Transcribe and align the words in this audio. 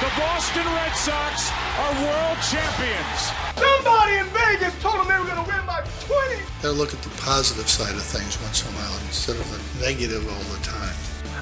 The 0.00 0.12
Boston 0.20 0.66
Red 0.66 0.92
Sox 0.92 1.50
are 1.78 1.92
world 2.04 2.38
champions. 2.44 3.32
Somebody 3.56 4.18
in 4.18 4.26
Vegas 4.26 4.74
told 4.82 5.00
them 5.00 5.08
they 5.08 5.18
were 5.18 5.24
going 5.24 5.42
to 5.42 5.50
win 5.50 5.64
by 5.66 5.80
20. 6.04 6.42
Gotta 6.60 6.74
look 6.74 6.92
at 6.92 7.00
the 7.00 7.08
positive 7.22 7.66
side 7.66 7.94
of 7.94 8.02
things 8.02 8.38
once 8.42 8.62
in 8.62 8.74
a 8.74 8.76
while 8.76 8.98
instead 9.06 9.36
of 9.36 9.50
the 9.50 9.86
negative 9.86 10.28
all 10.28 10.44
the 10.54 10.62
time. 10.62 10.94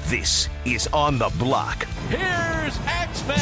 This 0.05 0.47
is 0.63 0.87
On 0.93 1.17
the 1.17 1.29
Block. 1.37 1.83
Here's 2.07 2.77
Axeman. 2.85 3.35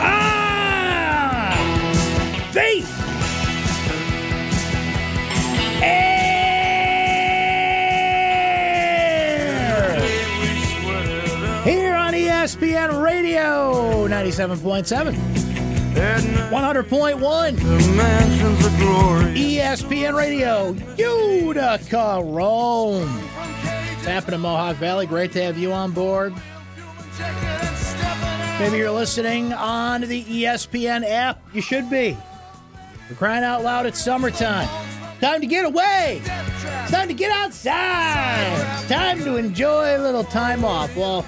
Ah! 0.00 1.54
They 2.52 2.80
97.7, 14.14 15.12
100.1. 16.48 17.58
ESPN 19.34 20.14
Radio, 20.14 20.70
Utica, 20.96 22.22
Rome. 22.24 23.20
It's 23.96 24.06
happening 24.06 24.36
in 24.36 24.40
Mohawk 24.42 24.76
Valley. 24.76 25.06
Great 25.06 25.32
to 25.32 25.42
have 25.42 25.58
you 25.58 25.72
on 25.72 25.90
board. 25.90 26.32
Maybe 28.60 28.76
you're 28.76 28.92
listening 28.92 29.52
on 29.52 30.02
the 30.02 30.22
ESPN 30.22 31.04
app. 31.04 31.42
You 31.52 31.60
should 31.60 31.90
be. 31.90 32.16
We're 33.10 33.16
crying 33.16 33.42
out 33.42 33.64
loud. 33.64 33.84
It's 33.84 34.00
summertime. 34.00 34.68
Time 35.20 35.40
to 35.40 35.46
get 35.48 35.64
away. 35.64 36.22
It's 36.24 36.92
time 36.92 37.08
to 37.08 37.14
get 37.14 37.32
outside. 37.32 38.78
It's 38.78 38.88
time 38.88 39.24
to 39.24 39.38
enjoy 39.38 39.96
a 39.96 39.98
little 39.98 40.22
time 40.22 40.64
off. 40.64 40.94
Well, 40.96 41.26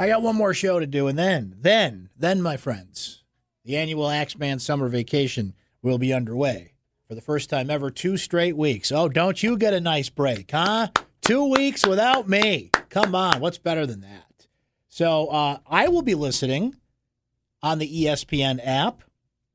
I 0.00 0.06
got 0.06 0.22
one 0.22 0.36
more 0.36 0.54
show 0.54 0.78
to 0.78 0.86
do, 0.86 1.08
and 1.08 1.18
then, 1.18 1.56
then, 1.58 2.10
then, 2.16 2.40
my 2.40 2.56
friends, 2.56 3.24
the 3.64 3.76
annual 3.76 4.08
Axeman 4.08 4.60
summer 4.60 4.88
vacation 4.88 5.54
will 5.82 5.98
be 5.98 6.12
underway 6.12 6.74
for 7.08 7.16
the 7.16 7.20
first 7.20 7.50
time 7.50 7.68
ever. 7.68 7.90
Two 7.90 8.16
straight 8.16 8.56
weeks. 8.56 8.92
Oh, 8.92 9.08
don't 9.08 9.42
you 9.42 9.56
get 9.56 9.74
a 9.74 9.80
nice 9.80 10.08
break, 10.08 10.52
huh? 10.52 10.88
Two 11.20 11.50
weeks 11.50 11.84
without 11.84 12.28
me. 12.28 12.70
Come 12.90 13.16
on, 13.16 13.40
what's 13.40 13.58
better 13.58 13.86
than 13.86 14.02
that? 14.02 14.46
So 14.88 15.26
uh, 15.28 15.58
I 15.66 15.88
will 15.88 16.02
be 16.02 16.14
listening 16.14 16.76
on 17.60 17.80
the 17.80 18.04
ESPN 18.04 18.60
app, 18.64 19.02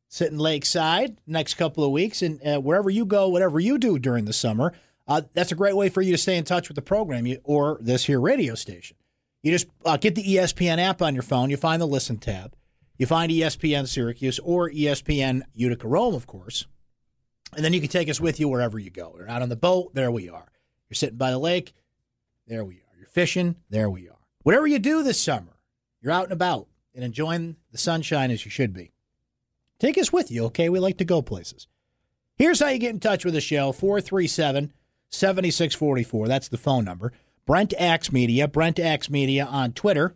sitting 0.09 0.38
lakeside 0.38 1.19
next 1.25 1.53
couple 1.53 1.86
of 1.86 1.91
weeks, 1.91 2.21
and 2.21 2.45
uh, 2.45 2.59
wherever 2.59 2.89
you 2.89 3.05
go, 3.05 3.30
whatever 3.30 3.61
you 3.61 3.77
do 3.77 3.97
during 3.97 4.25
the 4.25 4.33
summer, 4.33 4.73
uh, 5.08 5.21
that's 5.31 5.53
a 5.53 5.55
great 5.55 5.77
way 5.77 5.88
for 5.88 6.02
you 6.02 6.11
to 6.11 6.17
stay 6.17 6.36
in 6.36 6.43
touch 6.43 6.67
with 6.67 6.75
the 6.75 6.81
program 6.81 7.25
you, 7.25 7.39
or 7.45 7.77
this 7.80 8.05
here 8.05 8.20
radio 8.20 8.55
station. 8.55 8.98
You 9.43 9.52
just 9.52 9.67
uh, 9.86 9.98
get 9.98 10.15
the 10.15 10.23
ESPN 10.23 10.80
app 10.80 11.02
on 11.02 11.14
your 11.14 11.21
phone. 11.21 11.49
You 11.49 11.58
find 11.58 11.81
the 11.81 11.86
listen 11.86 12.17
tab. 12.17 12.55
You 12.98 13.05
find 13.05 13.31
ESPN 13.31 13.87
Syracuse 13.87 14.39
or 14.39 14.70
ESPN 14.70 15.42
Utica 15.54 15.87
Rome, 15.87 16.15
of 16.15 16.26
course. 16.26 16.65
And 17.55 17.64
then 17.64 17.73
you 17.73 17.81
can 17.81 17.89
take 17.89 18.09
us 18.09 18.21
with 18.21 18.39
you 18.39 18.48
wherever 18.48 18.80
you 18.80 18.89
go. 18.89 19.14
You're 19.17 19.30
out 19.30 19.42
on 19.42 19.49
the 19.49 19.55
boat, 19.55 19.93
there 19.93 20.09
we 20.11 20.30
are. 20.30 20.52
You're 20.89 20.95
sitting 20.95 21.17
by 21.17 21.31
the 21.31 21.37
lake, 21.37 21.73
there 22.48 22.64
we 22.64 22.76
are. 22.76 22.98
You're 22.98 23.08
fishing, 23.08 23.58
there 23.70 23.89
we 23.89 24.08
are. 24.08 24.17
Whatever 24.43 24.67
you 24.67 24.80
do 24.80 25.04
this 25.04 25.21
summer, 25.21 25.58
you're 26.02 26.14
out 26.14 26.25
and 26.25 26.33
about 26.33 26.67
and 26.95 27.04
enjoying 27.04 27.58
the 27.71 27.77
sunshine 27.77 28.31
as 28.31 28.45
you 28.45 28.52
should 28.52 28.73
be. 28.73 28.92
Take 29.80 29.98
us 29.98 30.14
with 30.14 30.31
you, 30.31 30.45
okay? 30.45 30.70
We 30.70 30.80
like 30.80 30.98
to 30.99 31.05
go 31.05 31.21
places. 31.21 31.67
Here's 32.37 32.60
how 32.60 32.70
you 32.70 32.80
get 32.80 32.93
in 32.93 32.99
touch 32.99 33.25
with 33.25 33.33
the 33.33 33.42
show 33.42 33.71
437 33.71 34.71
7644. 35.10 36.27
That's 36.27 36.48
the 36.48 36.58
phone 36.58 36.86
number. 36.86 37.11
Brent 37.45 37.73
Axe 37.77 38.11
Media, 38.11 38.48
Brent 38.48 38.80
Axe 38.80 39.09
Media 39.09 39.45
on 39.45 39.73
Twitter, 39.73 40.15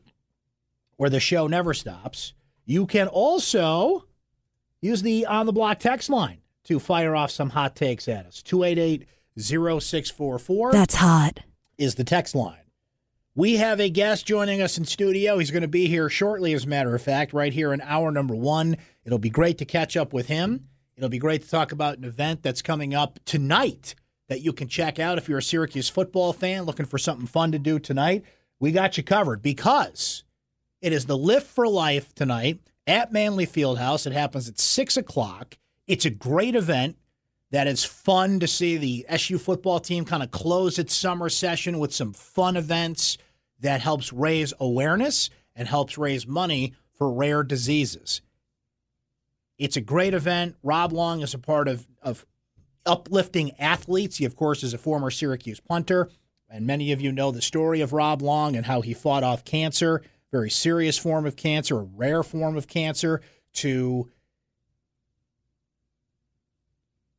where 0.96 1.10
the 1.10 1.20
show 1.20 1.48
never 1.48 1.74
stops. 1.74 2.34
You 2.66 2.86
can 2.86 3.08
also 3.08 4.06
use 4.82 5.02
the 5.02 5.26
on 5.26 5.46
the 5.46 5.54
block 5.54 5.80
text 5.80 6.10
line 6.10 6.40
to 6.66 6.80
fire 6.80 7.16
off 7.16 7.32
some 7.32 7.50
hot 7.50 7.76
takes 7.76 8.08
at 8.08 8.26
us. 8.26 8.42
288 8.44 9.08
0644 9.38 10.72
That's 10.72 10.96
hot. 10.96 11.40
is 11.78 11.96
the 11.96 12.04
text 12.04 12.36
line. 12.36 12.58
We 13.36 13.58
have 13.58 13.80
a 13.80 13.90
guest 13.90 14.26
joining 14.26 14.62
us 14.62 14.80
in 14.80 14.86
studio. 14.86 15.38
He's 15.38 15.52
going 15.52 15.62
to 15.62 15.68
be 15.68 15.88
here 15.88 16.10
shortly, 16.10 16.54
as 16.54 16.66
a 16.66 16.68
matter 16.68 16.96
of 16.96 17.02
fact, 17.04 17.34
right 17.34 17.54
here 17.54 17.72
in 17.72 17.82
hour 17.82 18.12
number 18.12 18.36
one. 18.36 18.78
It'll 19.06 19.20
be 19.20 19.30
great 19.30 19.60
to 19.60 19.66
catch 19.66 19.96
up 19.96 20.12
with 20.12 20.26
him. 20.26 20.70
It'll 20.96 21.10
be 21.10 21.20
great 21.20 21.44
to 21.44 21.50
talk 21.50 21.72
about 21.72 22.00
an 22.00 22.04
event 22.04 22.42
that's 22.42 22.64
coming 22.64 22.96
up 22.96 23.20
tonight 23.26 23.94
that 24.30 24.42
you 24.42 24.54
can 24.54 24.68
check 24.68 25.00
out 25.00 25.18
if 25.18 25.30
you're 25.30 25.38
a 25.38 25.44
Syracuse 25.44 25.90
football 25.90 26.34
fan 26.34 26.64
looking 26.64 26.86
for 26.86 26.98
something 26.98 27.28
fun 27.28 27.52
to 27.52 27.60
do 27.60 27.80
tonight. 27.80 28.24
We 28.60 28.72
got 28.72 28.98
you 28.98 29.04
covered 29.04 29.42
because 29.42 30.24
it 30.82 30.94
is 30.94 31.06
the 31.06 31.18
Lift 31.18 31.48
for 31.48 31.68
Life 31.68 32.14
tonight 32.14 32.60
at 32.86 33.12
Manley 33.12 33.48
Fieldhouse. 33.48 34.06
It 34.06 34.14
happens 34.14 34.50
at 34.50 34.60
6 34.60 34.98
o'clock. 34.98 35.58
It's 35.88 36.06
a 36.06 36.10
great 36.10 36.56
event 36.56 36.98
that 37.52 37.68
is 37.68 37.86
fun 37.86 38.40
to 38.40 38.48
see 38.48 38.78
the 38.78 39.06
SU 39.10 39.38
football 39.38 39.80
team 39.80 40.04
kind 40.04 40.22
of 40.22 40.32
close 40.32 40.78
its 40.78 40.96
summer 40.96 41.30
session 41.30 41.80
with 41.80 41.94
some 41.94 42.14
fun 42.14 42.58
events 42.58 43.18
that 43.60 43.82
helps 43.82 44.12
raise 44.12 44.54
awareness 44.60 45.30
and 45.56 45.68
helps 45.68 45.98
raise 45.98 46.28
money 46.28 46.74
for 46.94 47.12
rare 47.12 47.44
diseases. 47.44 48.22
It's 49.58 49.78
a 49.78 49.82
great 49.82 50.14
event. 50.14 50.56
Rob 50.62 50.92
Long 50.92 51.22
is 51.22 51.34
a 51.34 51.40
part 51.40 51.68
of, 51.68 51.88
of 52.02 52.26
uplifting 52.88 53.52
athletes. 53.60 54.18
He, 54.18 54.26
of 54.26 54.36
course, 54.36 54.64
is 54.64 54.74
a 54.74 54.78
former 54.78 55.12
Syracuse 55.12 55.60
punter, 55.60 56.10
and 56.50 56.66
many 56.66 56.92
of 56.92 57.02
you 57.02 57.12
know 57.12 57.32
the 57.32 57.42
story 57.42 57.82
of 57.82 57.94
Rob 57.94 58.22
Long 58.22 58.56
and 58.56 58.66
how 58.66 58.82
he 58.82 58.94
fought 58.94 59.24
off 59.24 59.46
cancer, 59.46 60.02
very 60.32 60.50
serious 60.50 60.98
form 60.98 61.26
of 61.26 61.36
cancer, 61.36 61.80
a 61.80 61.84
rare 61.84 62.24
form 62.24 62.58
of 62.58 62.68
cancer, 62.68 63.22
to 63.54 64.10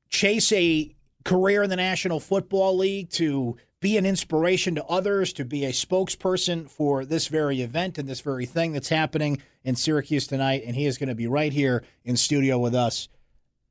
chase 0.08 0.50
a 0.52 0.94
career 1.24 1.62
in 1.62 1.70
the 1.70 1.76
National 1.76 2.20
Football 2.20 2.76
League, 2.76 3.10
to 3.10 3.56
be 3.80 3.96
an 3.96 4.06
inspiration 4.06 4.74
to 4.74 4.84
others, 4.86 5.32
to 5.34 5.44
be 5.44 5.64
a 5.64 5.70
spokesperson 5.70 6.68
for 6.68 7.04
this 7.04 7.28
very 7.28 7.60
event 7.60 7.98
and 7.98 8.08
this 8.08 8.20
very 8.20 8.46
thing 8.46 8.72
that's 8.72 8.88
happening 8.88 9.40
in 9.62 9.76
Syracuse 9.76 10.26
tonight. 10.26 10.62
And 10.66 10.74
he 10.74 10.86
is 10.86 10.98
going 10.98 11.10
to 11.10 11.14
be 11.14 11.26
right 11.26 11.52
here 11.52 11.84
in 12.04 12.16
studio 12.16 12.58
with 12.58 12.74
us 12.74 13.08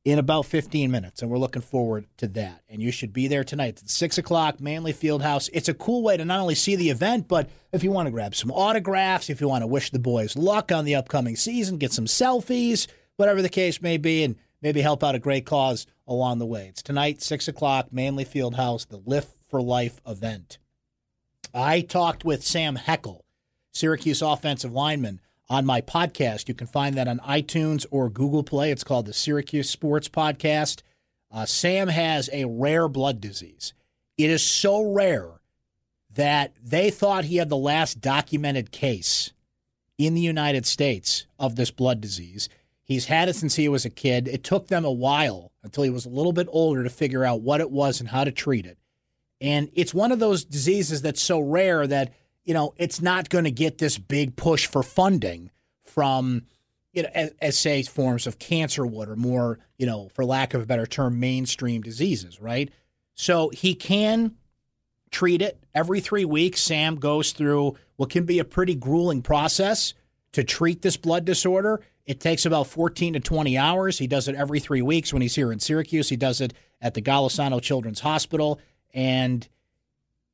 in 0.08 0.20
about 0.20 0.46
15 0.46 0.90
minutes. 0.90 1.22
And 1.22 1.30
we're 1.30 1.38
looking 1.38 1.62
forward 1.62 2.08
to 2.16 2.30
that. 2.30 2.62
And 2.70 2.82
you 2.82 2.94
should 2.94 3.12
be 3.12 3.28
there 3.28 3.44
tonight. 3.44 3.82
At 3.84 3.90
6 3.90 4.18
o'clock, 4.18 4.62
Manley 4.62 4.94
Fieldhouse. 4.94 5.50
It's 5.52 5.68
a 5.68 5.74
cool 5.74 6.02
way 6.02 6.16
to 6.16 6.24
not 6.24 6.40
only 6.40 6.56
see 6.56 6.78
the 6.78 6.90
event, 6.90 7.28
but 7.28 7.50
if 7.74 7.84
you 7.84 7.92
want 7.92 8.08
to 8.08 8.12
grab 8.12 8.34
some 8.34 8.50
autographs, 8.50 9.30
if 9.30 9.42
you 9.42 9.50
want 9.50 9.64
to 9.64 9.68
wish 9.68 9.90
the 9.90 10.00
boys 10.00 10.38
luck 10.38 10.72
on 10.72 10.86
the 10.86 10.96
upcoming 10.96 11.36
season, 11.36 11.78
get 11.78 11.92
some 11.92 12.06
selfies, 12.06 12.88
whatever 13.18 13.42
the 13.42 13.50
case 13.50 13.82
may 13.82 13.98
be, 13.98 14.24
and 14.24 14.38
maybe 14.62 14.80
help 14.80 15.04
out 15.04 15.14
a 15.14 15.20
great 15.20 15.46
cause 15.46 15.86
along 16.08 16.40
the 16.40 16.46
way. 16.46 16.68
It's 16.70 16.82
tonight, 16.82 17.22
6 17.22 17.50
o'clock, 17.50 17.92
Manley 17.92 18.24
Fieldhouse, 18.24 18.88
the 18.88 19.02
Lift 19.06 19.36
for 19.50 19.62
Life 19.62 20.00
event. 20.08 20.58
I 21.54 21.82
talked 21.82 22.24
with 22.24 22.46
Sam 22.46 22.78
Heckel, 22.78 23.24
Syracuse 23.74 24.22
offensive 24.22 24.72
lineman, 24.72 25.20
on 25.50 25.66
my 25.66 25.82
podcast. 25.82 26.48
You 26.48 26.54
can 26.54 26.68
find 26.68 26.96
that 26.96 27.08
on 27.08 27.20
iTunes 27.20 27.86
or 27.92 28.10
Google 28.10 28.44
Play. 28.44 28.72
It's 28.72 28.84
called 28.84 29.06
the 29.06 29.14
Syracuse 29.14 29.70
Sports 29.70 30.10
Podcast. 30.10 30.82
Uh, 31.32 31.46
Sam 31.46 31.88
has 31.88 32.30
a 32.32 32.46
rare 32.46 32.88
blood 32.88 33.22
disease. 33.22 33.74
It 34.18 34.30
is 34.30 34.44
so 34.44 34.82
rare 34.82 35.42
that 36.14 36.54
they 36.64 36.90
thought 36.90 37.26
he 37.26 37.38
had 37.38 37.50
the 37.50 37.58
last 37.58 38.02
documented 38.02 38.72
case 38.72 39.32
in 39.98 40.14
the 40.14 40.22
United 40.22 40.66
States 40.66 41.26
of 41.38 41.56
this 41.56 41.72
blood 41.72 42.02
disease. 42.02 42.50
He's 42.84 43.06
had 43.06 43.30
it 43.30 43.36
since 43.36 43.56
he 43.56 43.68
was 43.68 43.86
a 43.86 43.90
kid. 43.90 44.28
It 44.28 44.44
took 44.44 44.68
them 44.68 44.86
a 44.86 44.92
while 44.92 45.52
until 45.64 45.84
he 45.84 45.90
was 45.90 46.06
a 46.06 46.10
little 46.10 46.32
bit 46.32 46.48
older 46.52 46.84
to 46.84 46.90
figure 46.90 47.26
out 47.26 47.42
what 47.42 47.62
it 47.62 47.70
was 47.70 48.00
and 48.00 48.10
how 48.10 48.24
to 48.24 48.32
treat 48.32 48.66
it. 48.66 48.78
And 49.42 49.70
it's 49.74 49.94
one 49.94 50.12
of 50.12 50.20
those 50.20 50.46
diseases 50.46 51.02
that's 51.02 51.22
so 51.22 51.40
rare 51.40 51.86
that, 51.86 52.14
you 52.48 52.54
know, 52.54 52.74
it's 52.78 53.02
not 53.02 53.30
going 53.30 53.44
to 53.44 53.52
get 53.52 53.78
this 53.78 53.98
big 53.98 54.38
push 54.38 54.68
for 54.68 54.82
funding 54.82 55.52
from, 55.84 56.44
you 56.94 57.04
know, 57.04 57.10
as, 57.14 57.34
as 57.42 57.60
say 57.60 57.84
forms 57.84 58.26
of 58.26 58.40
cancer 58.40 58.88
would, 58.88 59.10
or 59.10 59.18
more, 59.18 59.60
you 59.78 59.86
know, 59.86 60.08
for 60.14 60.24
lack 60.24 60.54
of 60.54 60.62
a 60.62 60.66
better 60.66 60.88
term, 60.88 61.20
mainstream 61.20 61.82
diseases, 61.82 62.40
right? 62.42 62.72
So 63.16 63.50
he 63.50 63.76
can 63.76 64.36
treat 65.12 65.42
it 65.42 65.62
every 65.76 66.00
three 66.00 66.24
weeks. 66.24 66.62
Sam 66.62 66.96
goes 66.96 67.34
through 67.34 67.76
what 67.98 68.10
can 68.10 68.24
be 68.24 68.40
a 68.40 68.46
pretty 68.46 68.76
grueling 68.76 69.22
process 69.22 69.94
to 70.32 70.42
treat 70.46 70.82
this 70.82 70.96
blood 70.96 71.26
disorder. 71.26 71.82
It 72.06 72.22
takes 72.22 72.46
about 72.46 72.68
14 72.68 73.14
to 73.14 73.20
20 73.20 73.58
hours. 73.58 73.98
He 73.98 74.08
does 74.08 74.30
it 74.30 74.36
every 74.36 74.62
three 74.62 74.82
weeks 74.82 75.12
when 75.12 75.22
he's 75.22 75.36
here 75.36 75.52
in 75.52 75.60
Syracuse. 75.60 76.08
He 76.08 76.16
does 76.16 76.40
it 76.40 76.54
at 76.80 76.94
the 76.94 77.02
Golisano 77.02 77.62
Children's 77.62 78.00
Hospital. 78.00 78.62
And 78.94 79.46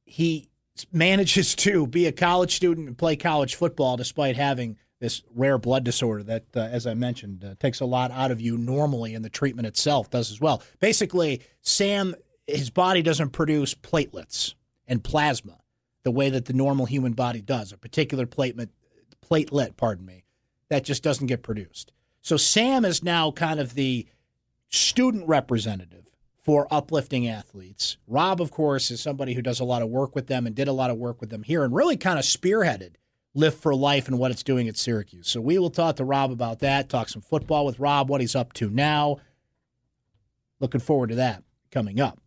he 0.06 0.50
manages 0.92 1.56
to 1.56 1.88
be 1.88 2.08
a 2.08 2.12
college 2.12 2.56
student 2.56 2.88
and 2.88 2.98
play 2.98 3.16
college 3.16 3.56
football 3.56 3.98
despite 3.98 4.36
having 4.36 4.78
this 5.00 5.22
rare 5.36 5.58
blood 5.58 5.84
disorder 5.84 6.24
that, 6.24 6.46
uh, 6.56 6.62
as 6.62 6.88
I 6.88 6.94
mentioned, 6.94 7.44
uh, 7.44 7.56
takes 7.60 7.82
a 7.82 7.86
lot 7.86 8.10
out 8.12 8.32
of 8.32 8.40
you 8.40 8.58
normally, 8.58 9.14
and 9.16 9.24
the 9.24 9.30
treatment 9.30 9.68
itself 9.68 10.10
does 10.10 10.32
as 10.32 10.40
well. 10.40 10.64
Basically, 10.80 11.42
Sam, 11.62 12.16
his 12.48 12.70
body 12.70 13.02
doesn't 13.02 13.32
produce 13.32 13.76
platelets 13.76 14.54
and 14.88 15.04
plasma 15.04 15.60
the 16.04 16.12
way 16.12 16.30
that 16.30 16.46
the 16.46 16.54
normal 16.54 16.86
human 16.86 17.14
body 17.14 17.42
does, 17.42 17.72
a 17.72 17.78
particular 17.78 18.26
platelet, 18.26 18.70
platelet, 19.22 19.76
pardon 19.76 20.06
me, 20.06 20.24
that 20.70 20.84
just 20.84 21.04
doesn't 21.04 21.28
get 21.28 21.44
produced. 21.44 21.92
So 22.22 22.38
Sam 22.38 22.86
is 22.86 23.04
now 23.04 23.32
kind 23.32 23.60
of 23.60 23.74
the 23.74 24.08
student 24.70 25.28
representative 25.28 26.13
for 26.44 26.68
uplifting 26.70 27.28
athletes. 27.28 27.98
Rob, 28.06 28.42
of 28.42 28.52
course, 28.52 28.92
is 28.92 29.02
somebody 29.02 29.34
who 29.34 29.42
does 29.42 29.62
a 29.62 29.66
lot 29.66 29.82
of 29.82 29.90
work 29.90 30.14
with 30.14 30.28
them 30.28 30.46
and 30.46 30.56
did 30.56 30.68
a 30.68 30.74
lot 30.74 30.90
of 30.90 30.98
work 30.98 31.22
with 31.22 31.30
them 31.30 31.44
here 31.44 31.64
and 31.64 31.74
really 31.74 31.96
kind 31.98 32.20
of 32.20 32.26
spearheaded 32.26 32.96
Lift 33.34 33.62
for 33.62 33.74
Life 33.74 34.08
and 34.08 34.20
what 34.20 34.32
it's 34.32 34.44
doing 34.44 34.68
at 34.68 34.78
Syracuse. 34.78 35.30
So 35.30 35.42
we 35.42 35.58
will 35.58 35.70
talk 35.70 35.96
to 35.96 36.06
Rob 36.06 36.32
about 36.32 36.60
that, 36.60 36.90
talk 36.90 37.10
some 37.10 37.22
football 37.22 37.66
with 37.66 37.80
Rob, 37.80 38.10
what 38.10 38.22
he's 38.22 38.36
up 38.36 38.54
to 38.54 38.70
now. 38.70 39.18
Looking 40.60 40.82
forward 40.82 41.10
to 41.10 41.16
that 41.16 41.44
coming 41.72 42.00
up. 42.00 42.20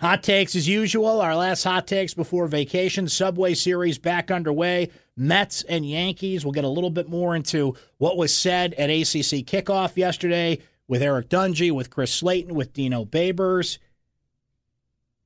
Hot 0.00 0.22
takes 0.22 0.54
as 0.54 0.68
usual. 0.68 1.20
Our 1.20 1.34
last 1.34 1.64
hot 1.64 1.86
takes 1.86 2.14
before 2.14 2.46
vacation. 2.46 3.08
Subway 3.08 3.54
Series 3.54 3.98
back 3.98 4.30
underway. 4.30 4.90
Mets 5.16 5.62
and 5.64 5.88
Yankees. 5.88 6.44
We'll 6.44 6.52
get 6.52 6.64
a 6.64 6.68
little 6.68 6.90
bit 6.90 7.08
more 7.08 7.34
into 7.34 7.74
what 7.98 8.16
was 8.16 8.34
said 8.34 8.74
at 8.74 8.90
ACC 8.90 9.44
kickoff 9.44 9.96
yesterday 9.96 10.60
with 10.88 11.02
Eric 11.02 11.28
Dungey, 11.28 11.70
with 11.70 11.90
Chris 11.90 12.12
Slayton, 12.12 12.54
with 12.54 12.72
Dino 12.72 13.04
Babers. 13.04 13.78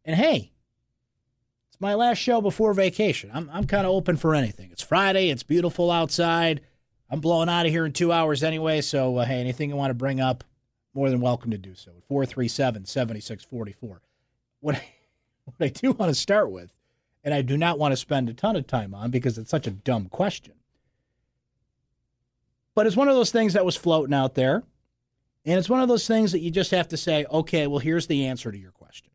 And 0.05 0.17
hey, 0.17 0.53
it's 1.69 1.81
my 1.81 1.95
last 1.95 2.19
show 2.19 2.43
before 2.43 2.75
vacation. 2.75 3.31
I'm, 3.33 3.49
I'm 3.53 3.67
kind 3.67 3.87
of 3.87 3.93
open 3.93 4.17
for 4.17 4.35
anything. 4.35 4.71
It's 4.73 4.83
Friday. 4.83 5.31
It's 5.31 5.43
beautiful 5.43 5.91
outside. 5.91 6.61
I'm 7.09 7.21
blowing 7.21 7.49
out 7.49 7.65
of 7.65 7.73
here 7.73 7.87
in 7.87 7.93
two 7.93 8.13
hours 8.13 8.43
anyway. 8.43 8.81
So, 8.81 9.17
uh, 9.17 9.25
hey, 9.25 9.41
anything 9.41 9.71
you 9.71 9.77
want 9.77 9.91
to 9.91 9.95
bring 9.95 10.21
up, 10.21 10.45
more 10.93 11.09
than 11.09 11.23
welcome 11.23 11.51
to 11.53 11.59
do 11.59 11.75
so. 11.75 11.93
437 12.09 12.85
7644 12.85 14.03
what 14.63 14.77
I, 14.77 14.85
what 15.45 15.55
I 15.61 15.69
do 15.69 15.93
want 15.93 16.11
to 16.11 16.15
start 16.15 16.51
with, 16.51 16.73
and 17.23 17.35
I 17.35 17.43
do 17.43 17.59
not 17.59 17.79
want 17.79 17.93
to 17.93 17.97
spend 17.97 18.31
a 18.31 18.35
ton 18.35 18.57
of 18.57 18.67
time 18.67 18.95
on 18.95 19.11
because 19.11 19.37
it's 19.37 19.51
such 19.51 19.67
a 19.67 19.71
dumb 19.71 20.09
question. 20.09 20.55
But 22.75 22.87
it's 22.87 22.97
one 22.97 23.09
of 23.09 23.15
those 23.15 23.31
things 23.31 23.53
that 23.53 23.67
was 23.67 23.77
floating 23.77 24.15
out 24.15 24.35
there. 24.35 24.63
And 25.45 25.59
it's 25.59 25.69
one 25.69 25.81
of 25.81 25.89
those 25.89 26.07
things 26.07 26.33
that 26.33 26.41
you 26.41 26.51
just 26.51 26.71
have 26.71 26.89
to 26.89 26.97
say, 26.97 27.25
okay, 27.31 27.67
well, 27.67 27.81
here's 27.81 28.07
the 28.07 28.27
answer 28.27 28.53
to 28.53 28.59
your 28.59 28.71
question. 28.71 29.11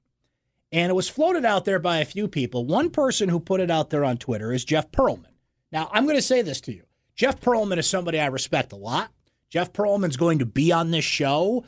And 0.71 0.89
it 0.89 0.95
was 0.95 1.07
floated 1.07 1.45
out 1.45 1.65
there 1.65 1.79
by 1.79 1.99
a 1.99 2.05
few 2.05 2.27
people. 2.27 2.65
One 2.65 2.89
person 2.89 3.29
who 3.29 3.39
put 3.39 3.61
it 3.61 3.71
out 3.71 3.89
there 3.89 4.03
on 4.03 4.17
Twitter 4.17 4.51
is 4.51 4.65
Jeff 4.65 4.91
Pearlman. 4.91 5.31
Now, 5.71 5.89
I'm 5.91 6.03
going 6.03 6.17
to 6.17 6.21
say 6.21 6.41
this 6.41 6.61
to 6.61 6.73
you 6.73 6.83
Jeff 7.15 7.39
Pearlman 7.39 7.77
is 7.77 7.87
somebody 7.87 8.19
I 8.19 8.27
respect 8.27 8.73
a 8.73 8.77
lot. 8.77 9.11
Jeff 9.49 9.71
Pearlman's 9.71 10.17
going 10.17 10.39
to 10.39 10.45
be 10.45 10.71
on 10.71 10.91
this 10.91 11.05
show. 11.05 11.65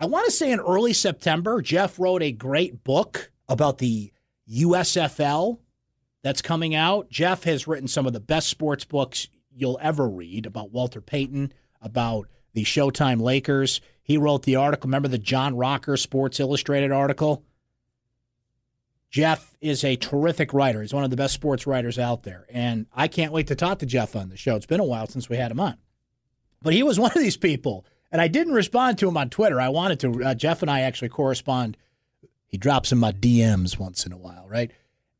I 0.00 0.06
want 0.06 0.24
to 0.26 0.32
say 0.32 0.50
in 0.50 0.60
early 0.60 0.92
September, 0.92 1.60
Jeff 1.60 1.98
wrote 1.98 2.22
a 2.22 2.32
great 2.32 2.84
book 2.84 3.30
about 3.48 3.78
the 3.78 4.12
USFL 4.50 5.58
that's 6.22 6.40
coming 6.40 6.74
out. 6.74 7.10
Jeff 7.10 7.44
has 7.44 7.66
written 7.66 7.88
some 7.88 8.06
of 8.06 8.12
the 8.12 8.20
best 8.20 8.48
sports 8.48 8.84
books 8.84 9.28
you'll 9.54 9.78
ever 9.82 10.08
read 10.08 10.46
about 10.46 10.72
Walter 10.72 11.00
Payton, 11.00 11.52
about 11.82 12.28
the 12.54 12.64
Showtime 12.64 13.20
Lakers. 13.20 13.80
He 14.08 14.16
wrote 14.16 14.44
the 14.44 14.56
article. 14.56 14.88
Remember 14.88 15.06
the 15.06 15.18
John 15.18 15.54
Rocker 15.54 15.98
Sports 15.98 16.40
Illustrated 16.40 16.90
article? 16.90 17.44
Jeff 19.10 19.54
is 19.60 19.84
a 19.84 19.96
terrific 19.96 20.54
writer. 20.54 20.80
He's 20.80 20.94
one 20.94 21.04
of 21.04 21.10
the 21.10 21.16
best 21.16 21.34
sports 21.34 21.66
writers 21.66 21.98
out 21.98 22.22
there. 22.22 22.46
And 22.50 22.86
I 22.94 23.06
can't 23.06 23.32
wait 23.32 23.46
to 23.48 23.54
talk 23.54 23.78
to 23.80 23.86
Jeff 23.86 24.16
on 24.16 24.30
the 24.30 24.36
show. 24.36 24.56
It's 24.56 24.66
been 24.66 24.80
a 24.80 24.84
while 24.84 25.06
since 25.06 25.28
we 25.28 25.36
had 25.36 25.50
him 25.50 25.60
on. 25.60 25.76
But 26.62 26.72
he 26.72 26.82
was 26.82 26.98
one 26.98 27.12
of 27.12 27.18
these 27.18 27.36
people 27.36 27.84
and 28.10 28.20
I 28.22 28.28
didn't 28.28 28.54
respond 28.54 28.96
to 28.98 29.08
him 29.08 29.16
on 29.18 29.28
Twitter. 29.28 29.60
I 29.60 29.68
wanted 29.68 30.00
to. 30.00 30.24
Uh, 30.24 30.34
Jeff 30.34 30.62
and 30.62 30.70
I 30.70 30.80
actually 30.80 31.10
correspond. 31.10 31.76
He 32.46 32.56
drops 32.56 32.92
in 32.92 32.98
my 32.98 33.12
DMs 33.12 33.78
once 33.78 34.06
in 34.06 34.12
a 34.12 34.16
while, 34.16 34.46
right? 34.48 34.70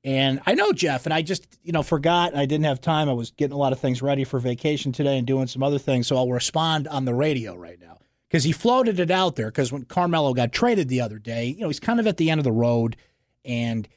And 0.03 0.41
I 0.47 0.55
know 0.55 0.73
Jeff, 0.73 1.05
and 1.05 1.13
I 1.13 1.21
just, 1.21 1.47
you 1.63 1.73
know, 1.73 1.83
forgot. 1.83 2.35
I 2.35 2.47
didn't 2.47 2.65
have 2.65 2.81
time. 2.81 3.11
I 3.11 3.13
was 3.13 3.33
getting 3.33 3.53
a 3.53 3.59
lot 3.59 3.75
of 3.75 3.81
things 3.81 4.01
ready 4.01 4.25
for 4.25 4.41
vacation 4.41 4.93
today 4.93 5.19
and 5.19 5.27
doing 5.27 5.47
some 5.47 5.63
other 5.63 5.79
things. 5.79 6.07
So 6.07 6.17
I'll 6.17 6.31
respond 6.31 6.89
on 6.89 7.05
the 7.05 7.13
radio 7.13 7.55
right 7.55 7.79
now 7.79 7.98
because 8.29 8.45
he 8.45 8.53
floated 8.53 9.01
it 9.01 9.11
out 9.11 9.37
there. 9.37 9.47
Because 9.47 9.73
when 9.73 9.85
Carmelo 9.85 10.35
got 10.35 10.53
traded 10.53 10.89
the 10.89 11.01
other 11.01 11.19
day, 11.19 11.47
you 11.47 11.61
know, 11.61 11.69
he's 11.69 11.81
kind 11.81 11.99
of 11.99 12.07
at 12.07 12.19
the 12.19 12.31
end 12.31 12.39
of 12.39 12.45
the 12.45 12.53
road. 12.53 12.97
And 13.45 13.89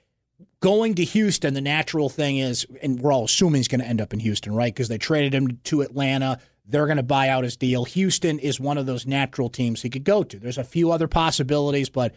going 0.62 0.96
to 0.96 1.04
Houston, 1.04 1.54
the 1.54 1.62
natural 1.62 2.10
thing 2.10 2.38
is, 2.38 2.66
and 2.82 3.00
we're 3.00 3.12
all 3.12 3.26
assuming 3.26 3.60
he's 3.60 3.68
going 3.68 3.82
to 3.82 3.88
end 3.88 4.00
up 4.00 4.14
in 4.14 4.20
Houston, 4.20 4.54
right? 4.56 4.74
Because 4.74 4.88
they 4.88 4.98
traded 4.98 5.34
him 5.34 5.60
to 5.66 5.82
Atlanta. 5.82 6.40
They're 6.66 6.86
going 6.86 6.98
to 6.98 7.04
buy 7.04 7.28
out 7.28 7.44
his 7.44 7.58
deal. 7.58 7.84
Houston 7.86 8.40
is 8.40 8.60
one 8.60 8.78
of 8.78 8.86
those 8.86 9.06
natural 9.06 9.50
teams 9.50 9.82
he 9.82 9.90
could 9.90 10.06
go 10.06 10.24
to. 10.24 10.40
There's 10.40 10.58
a 10.58 10.64
few 10.64 10.92
other 10.92 11.08
possibilities, 11.08 11.90
but 11.90 12.14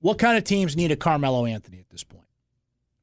what 0.00 0.18
kind 0.18 0.36
of 0.36 0.44
teams 0.44 0.76
need 0.76 0.92
a 0.92 0.96
Carmelo 0.96 1.46
Anthony 1.46 1.78
at 1.78 1.88
this 1.88 2.04
point? 2.04 2.24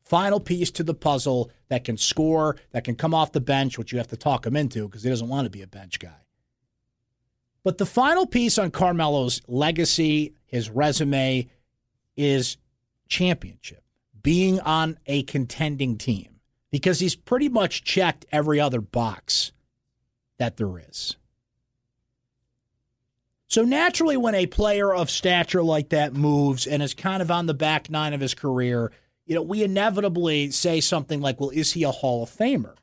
Final 0.03 0.39
piece 0.39 0.69
to 0.71 0.83
the 0.83 0.93
puzzle 0.93 1.49
that 1.69 1.85
can 1.85 1.97
score, 1.97 2.57
that 2.71 2.83
can 2.83 2.95
come 2.95 3.15
off 3.15 3.31
the 3.31 3.41
bench, 3.41 3.79
which 3.79 3.91
you 3.91 3.97
have 3.97 4.09
to 4.09 4.17
talk 4.17 4.45
him 4.45 4.55
into 4.55 4.87
because 4.87 5.01
he 5.01 5.09
doesn't 5.09 5.29
want 5.29 5.45
to 5.45 5.49
be 5.49 5.63
a 5.63 5.67
bench 5.67 5.97
guy. 5.97 6.22
But 7.63 7.77
the 7.77 7.85
final 7.85 8.25
piece 8.25 8.57
on 8.57 8.71
Carmelo's 8.71 9.41
legacy, 9.47 10.33
his 10.45 10.69
resume, 10.69 11.47
is 12.17 12.57
championship, 13.07 13.83
being 14.21 14.59
on 14.59 14.97
a 15.05 15.23
contending 15.23 15.97
team, 15.97 16.39
because 16.71 16.99
he's 16.99 17.15
pretty 17.15 17.49
much 17.49 17.83
checked 17.83 18.25
every 18.31 18.59
other 18.59 18.81
box 18.81 19.53
that 20.37 20.57
there 20.57 20.77
is. 20.77 21.15
So 23.47 23.63
naturally, 23.63 24.17
when 24.17 24.35
a 24.35 24.47
player 24.47 24.93
of 24.93 25.11
stature 25.11 25.61
like 25.61 25.89
that 25.89 26.13
moves 26.13 26.65
and 26.65 26.81
is 26.81 26.95
kind 26.95 27.21
of 27.21 27.29
on 27.29 27.45
the 27.45 27.53
back 27.53 27.89
nine 27.89 28.13
of 28.13 28.19
his 28.19 28.33
career, 28.33 28.91
you 29.25 29.35
know, 29.35 29.43
we 29.43 29.63
inevitably 29.63 30.51
say 30.51 30.81
something 30.81 31.21
like, 31.21 31.39
well, 31.39 31.51
is 31.51 31.73
he 31.73 31.83
a 31.83 31.91
Hall 31.91 32.23
of 32.23 32.29
Famer? 32.29 32.75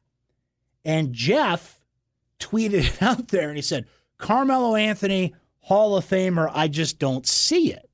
And 0.84 1.12
Jeff 1.12 1.80
tweeted 2.38 2.72
it 2.94 3.02
out 3.02 3.28
there 3.28 3.48
and 3.48 3.56
he 3.56 3.62
said, 3.62 3.86
Carmelo 4.20 4.76
Anthony, 4.76 5.34
Hall 5.60 5.96
of 5.96 6.04
Famer, 6.04 6.50
I 6.52 6.68
just 6.68 6.98
don't 6.98 7.26
see 7.26 7.72
it. 7.72 7.88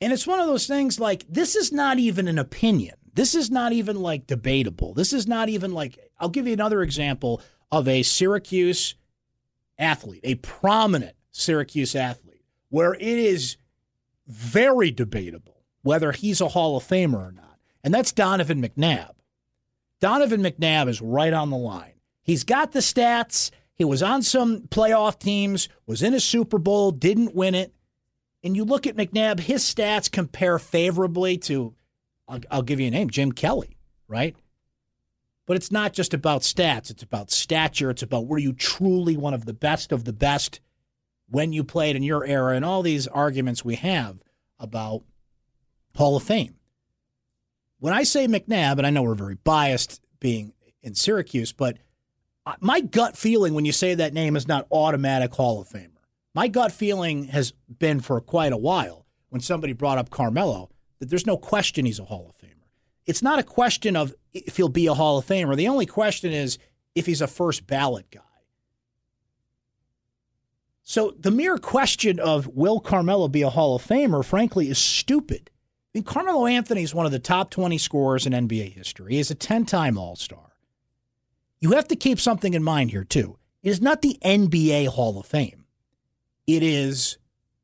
And 0.00 0.12
it's 0.12 0.26
one 0.26 0.40
of 0.40 0.46
those 0.46 0.66
things 0.66 1.00
like, 1.00 1.24
this 1.28 1.56
is 1.56 1.72
not 1.72 1.98
even 1.98 2.28
an 2.28 2.38
opinion. 2.38 2.94
This 3.14 3.34
is 3.34 3.50
not 3.50 3.72
even 3.72 4.00
like 4.00 4.26
debatable. 4.26 4.94
This 4.94 5.12
is 5.12 5.26
not 5.26 5.48
even 5.48 5.72
like, 5.72 5.98
I'll 6.18 6.28
give 6.28 6.46
you 6.46 6.52
another 6.52 6.82
example 6.82 7.40
of 7.72 7.88
a 7.88 8.02
Syracuse 8.02 8.94
athlete, 9.78 10.20
a 10.22 10.34
prominent 10.36 11.16
Syracuse 11.30 11.94
athlete, 11.94 12.44
where 12.68 12.94
it 12.94 13.02
is 13.02 13.56
very 14.26 14.90
debatable 14.90 15.56
whether 15.86 16.10
he's 16.10 16.40
a 16.40 16.48
Hall 16.48 16.76
of 16.76 16.82
Famer 16.82 17.28
or 17.28 17.32
not. 17.32 17.58
And 17.84 17.94
that's 17.94 18.10
Donovan 18.10 18.60
McNabb. 18.60 19.12
Donovan 20.00 20.42
McNabb 20.42 20.88
is 20.88 21.00
right 21.00 21.32
on 21.32 21.50
the 21.50 21.56
line. 21.56 21.92
He's 22.24 22.42
got 22.42 22.72
the 22.72 22.80
stats. 22.80 23.52
He 23.76 23.84
was 23.84 24.02
on 24.02 24.22
some 24.22 24.62
playoff 24.62 25.18
teams, 25.18 25.68
was 25.86 26.02
in 26.02 26.14
a 26.14 26.20
Super 26.20 26.58
Bowl, 26.58 26.90
didn't 26.90 27.34
win 27.34 27.54
it. 27.54 27.74
And 28.42 28.56
you 28.56 28.64
look 28.64 28.86
at 28.86 28.96
McNabb, 28.96 29.40
his 29.40 29.62
stats 29.62 30.10
compare 30.10 30.58
favorably 30.58 31.36
to, 31.38 31.74
I'll, 32.26 32.40
I'll 32.50 32.62
give 32.62 32.80
you 32.80 32.88
a 32.88 32.90
name, 32.90 33.10
Jim 33.10 33.32
Kelly, 33.32 33.76
right? 34.08 34.34
But 35.46 35.56
it's 35.56 35.70
not 35.70 35.92
just 35.92 36.14
about 36.14 36.42
stats, 36.42 36.90
it's 36.90 37.02
about 37.02 37.30
stature. 37.30 37.90
It's 37.90 38.02
about 38.02 38.26
were 38.26 38.38
you 38.38 38.52
truly 38.52 39.16
one 39.16 39.34
of 39.34 39.44
the 39.44 39.52
best 39.52 39.92
of 39.92 40.04
the 40.04 40.12
best 40.12 40.60
when 41.28 41.52
you 41.52 41.62
played 41.62 41.96
in 41.96 42.02
your 42.02 42.24
era, 42.24 42.54
and 42.54 42.64
all 42.64 42.82
these 42.82 43.06
arguments 43.06 43.64
we 43.64 43.74
have 43.76 44.22
about 44.58 45.02
Hall 45.96 46.16
of 46.16 46.22
Fame. 46.22 46.54
When 47.78 47.92
I 47.92 48.04
say 48.04 48.26
McNabb, 48.26 48.78
and 48.78 48.86
I 48.86 48.90
know 48.90 49.02
we're 49.02 49.14
very 49.14 49.34
biased 49.34 50.00
being 50.18 50.52
in 50.82 50.94
Syracuse, 50.94 51.52
but 51.52 51.78
my 52.60 52.80
gut 52.80 53.16
feeling 53.16 53.54
when 53.54 53.64
you 53.64 53.72
say 53.72 53.94
that 53.94 54.14
name 54.14 54.36
is 54.36 54.46
not 54.46 54.66
automatic 54.70 55.34
Hall 55.34 55.60
of 55.60 55.68
Famer. 55.68 55.90
My 56.34 56.48
gut 56.48 56.72
feeling 56.72 57.24
has 57.24 57.52
been 57.78 58.00
for 58.00 58.20
quite 58.20 58.52
a 58.52 58.56
while 58.56 59.06
when 59.30 59.40
somebody 59.40 59.72
brought 59.72 59.98
up 59.98 60.10
Carmelo 60.10 60.70
that 60.98 61.10
there's 61.10 61.26
no 61.26 61.36
question 61.36 61.86
he's 61.86 61.98
a 61.98 62.04
Hall 62.04 62.28
of 62.28 62.36
Famer. 62.36 62.52
It's 63.06 63.22
not 63.22 63.38
a 63.38 63.42
question 63.42 63.96
of 63.96 64.14
if 64.32 64.56
he'll 64.56 64.68
be 64.68 64.86
a 64.86 64.94
Hall 64.94 65.18
of 65.18 65.26
Famer. 65.26 65.56
The 65.56 65.68
only 65.68 65.86
question 65.86 66.32
is 66.32 66.58
if 66.94 67.06
he's 67.06 67.20
a 67.20 67.26
first 67.26 67.66
ballot 67.66 68.10
guy. 68.10 68.20
So 70.82 71.14
the 71.18 71.32
mere 71.32 71.58
question 71.58 72.20
of 72.20 72.46
will 72.46 72.78
Carmelo 72.78 73.28
be 73.28 73.42
a 73.42 73.50
Hall 73.50 73.74
of 73.74 73.84
Famer, 73.84 74.24
frankly, 74.24 74.68
is 74.68 74.78
stupid. 74.78 75.50
I 75.94 75.98
mean, 75.98 76.04
Carmelo 76.04 76.46
Anthony 76.46 76.82
is 76.82 76.94
one 76.94 77.06
of 77.06 77.12
the 77.12 77.18
top 77.18 77.50
20 77.50 77.76
scorers 77.78 78.26
in 78.26 78.32
NBA 78.32 78.72
history. 78.72 79.14
He 79.14 79.18
is 79.18 79.30
a 79.30 79.34
10 79.34 79.66
time 79.66 79.98
All 79.98 80.14
Star. 80.14 80.45
You 81.60 81.72
have 81.72 81.88
to 81.88 81.96
keep 81.96 82.20
something 82.20 82.54
in 82.54 82.62
mind 82.62 82.90
here, 82.90 83.04
too. 83.04 83.38
It 83.62 83.70
is 83.70 83.80
not 83.80 84.02
the 84.02 84.18
NBA 84.22 84.88
Hall 84.88 85.18
of 85.18 85.26
Fame, 85.26 85.64
it 86.46 86.62
is 86.62 87.18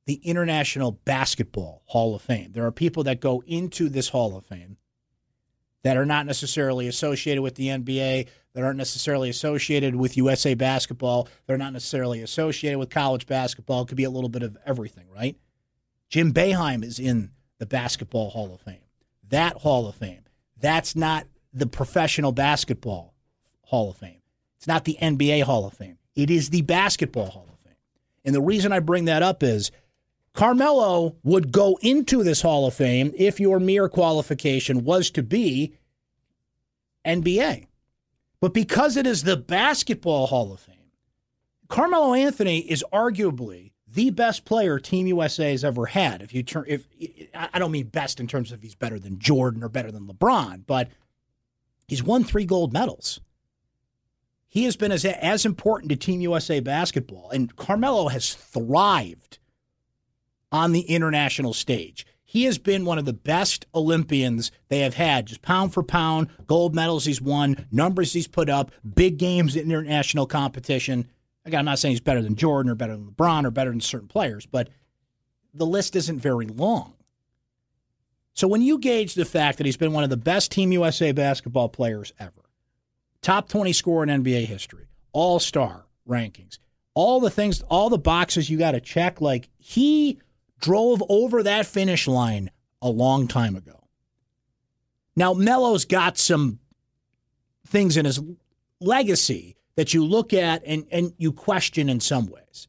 the 0.07 0.15
International 0.25 0.93
Basketball 0.93 1.83
Hall 1.87 2.15
of 2.15 2.23
Fame. 2.23 2.53
There 2.53 2.67
are 2.67 2.73
people 2.73 3.05
that 3.05 3.21
go 3.21 3.43
into 3.47 3.89
this 3.89 4.09
Hall 4.09 4.37
of 4.37 4.45
Fame 4.45 4.77
that 5.85 5.97
are 5.97 6.07
not 6.07 6.27
necessarily 6.27 6.89
associated 6.89 7.43
with 7.43 7.55
the 7.55 7.69
NBA, 7.69 8.29
that 8.55 8.65
aren't 8.65 8.79
necessarily 8.79 9.31
associated 9.31 9.97
with 9.97 10.17
USA 10.17 10.55
basketball, 10.55 11.29
they're 11.47 11.59
not 11.59 11.73
necessarily 11.73 12.21
associated 12.21 12.79
with 12.79 12.91
college 12.91 13.27
basketball. 13.27 13.83
It 13.83 13.89
could 13.89 13.97
be 13.97 14.05
a 14.05 14.11
little 14.11 14.29
bit 14.29 14.43
of 14.43 14.57
everything, 14.67 15.07
right? 15.09 15.37
Jim 16.09 16.33
Boeheim 16.33 16.85
is 16.85 16.99
in 16.99 17.31
the 17.59 17.67
Basketball 17.67 18.31
Hall 18.31 18.53
of 18.53 18.61
Fame. 18.61 18.85
That 19.29 19.59
Hall 19.59 19.89
of 19.89 19.95
Fame. 19.95 20.25
That's 20.59 20.95
not 20.95 21.27
the 21.53 21.67
Professional 21.67 22.33
Basketball 22.33 23.12
Hall 23.73 23.91
of 23.91 23.97
Fame. 23.97 24.21
It's 24.59 24.67
not 24.67 24.85
the 24.85 24.99
NBA 25.01 25.45
Hall 25.45 25.67
of 25.67 25.73
Fame. 25.73 25.97
It 26.15 26.31
is 26.31 26.51
the 26.51 26.61
Basketball 26.61 27.31
Hall 27.31 27.47
of 27.51 27.59
Fame. 27.61 27.75
And 28.23 28.35
the 28.35 28.43
reason 28.43 28.71
I 28.71 28.81
bring 28.81 29.07
that 29.07 29.23
up 29.23 29.43
is 29.43 29.73
Carmelo 30.35 31.17
would 31.25 31.51
go 31.51 31.79
into 31.81 32.23
this 32.23 32.43
Hall 32.43 32.67
of 32.67 32.75
Fame 32.75 33.15
if 33.17 33.41
your 33.41 33.59
mere 33.59 33.89
qualification 33.89 34.85
was 34.85 35.11
to 35.13 35.23
be 35.23 35.73
NBA. 37.07 37.67
But 38.41 38.53
because 38.53 38.99
it 38.99 39.07
is 39.07 39.25
the 39.25 39.39
Basketball 39.39 40.27
Hall 40.27 40.53
of 40.53 40.61
Fame, 40.61 40.77
Carmelo 41.69 42.13
Anthony 42.13 42.59
is 42.59 42.85
arguably 42.93 43.73
the 43.89 44.11
best 44.11 44.45
player 44.45 44.79
Team 44.79 45.07
USA 45.07 45.51
has 45.51 45.65
ever 45.65 45.87
had. 45.87 46.21
If 46.21 46.35
you 46.35 46.43
turn, 46.43 46.65
if 46.67 46.87
I 47.35 47.59
don't 47.59 47.73
mean 47.73 47.87
best 47.87 48.21
in 48.21 48.27
terms 48.27 48.53
of 48.53 48.61
he's 48.61 48.75
better 48.75 48.99
than 48.99 49.19
Jordan 49.19 49.65
or 49.65 49.71
better 49.71 49.91
than 49.91 50.07
LeBron, 50.07 50.65
but 50.67 50.91
he's 51.89 52.03
won 52.03 52.23
three 52.23 52.45
gold 52.45 52.75
medals. 52.75 53.21
He 54.53 54.65
has 54.65 54.77
been 54.77 54.93
as 54.93 55.07
as 55.07 55.47
important 55.47 55.89
to 55.89 55.97
Team 55.97 56.21
USA 56.21 56.61
basketball, 56.61 57.31
and 57.31 57.57
Carmelo 57.57 58.09
has 58.09 58.35
thrived 58.35 59.39
on 60.53 60.73
the 60.73 60.83
international 60.83 61.55
stage. 61.55 62.05
He 62.23 62.45
has 62.45 62.59
been 62.59 62.85
one 62.85 62.99
of 62.99 63.07
the 63.07 63.15
best 63.15 63.65
Olympians 63.75 64.53
they 64.69 64.81
have 64.81 64.93
had, 64.93 65.25
just 65.25 65.41
pound 65.41 65.73
for 65.73 65.83
pound, 65.83 66.29
gold 66.47 66.75
medals 66.75 67.07
he's 67.07 67.19
won, 67.19 67.67
numbers 67.73 68.13
he's 68.13 68.29
put 68.29 68.51
up, 68.51 68.73
big 68.95 69.17
games 69.17 69.57
in 69.57 69.63
international 69.63 70.27
competition. 70.27 71.09
Again, 71.47 71.61
I'm 71.61 71.65
not 71.65 71.79
saying 71.79 71.93
he's 71.93 72.01
better 72.03 72.21
than 72.21 72.37
Jordan 72.37 72.71
or 72.71 72.75
better 72.75 72.95
than 72.95 73.07
LeBron 73.07 73.47
or 73.47 73.51
better 73.51 73.71
than 73.71 73.81
certain 73.81 74.09
players, 74.09 74.45
but 74.45 74.69
the 75.55 75.65
list 75.65 75.97
isn't 75.97 76.19
very 76.19 76.47
long. 76.47 76.93
So 78.35 78.47
when 78.47 78.61
you 78.61 78.79
gauge 78.79 79.15
the 79.15 79.25
fact 79.25 79.57
that 79.57 79.65
he's 79.65 79.79
been 79.79 79.95
one 79.95 80.05
of 80.05 80.11
the 80.11 80.19
best 80.19 80.53
Team 80.53 80.73
USA 80.73 81.13
basketball 81.13 81.71
players 81.71 82.13
ever, 82.19 82.42
top 83.23 83.49
20 83.49 83.73
scorer 83.73 84.03
in 84.03 84.23
NBA 84.23 84.47
history, 84.47 84.87
all 85.13 85.39
star 85.39 85.87
rankings, 86.09 86.59
all 86.95 87.21
the 87.21 87.31
things, 87.31 87.63
all 87.63 87.89
the 87.89 87.99
boxes 87.99 88.51
you 88.51 88.59
got 88.59 88.73
to 88.73 88.81
check, 88.81 89.21
like 89.21 89.49
he 89.59 90.21
drove 90.61 91.03
over 91.09 91.43
that 91.43 91.67
finish 91.67 92.07
line 92.07 92.51
a 92.83 92.91
long 92.91 93.27
time 93.29 93.57
ago. 93.57 93.85
Now, 95.17 95.35
Melo's 95.35 95.85
got 95.85 96.19
some 96.19 96.59
things 97.67 97.97
in 97.97 98.05
his 98.05 98.21
legacy 98.81 99.57
that 99.77 99.95
you 99.95 100.05
look 100.05 100.33
at 100.33 100.63
and, 100.67 100.87
and 100.91 101.13
you 101.17 101.33
question 101.33 101.89
in 101.89 102.01
some 102.01 102.27
ways, 102.27 102.69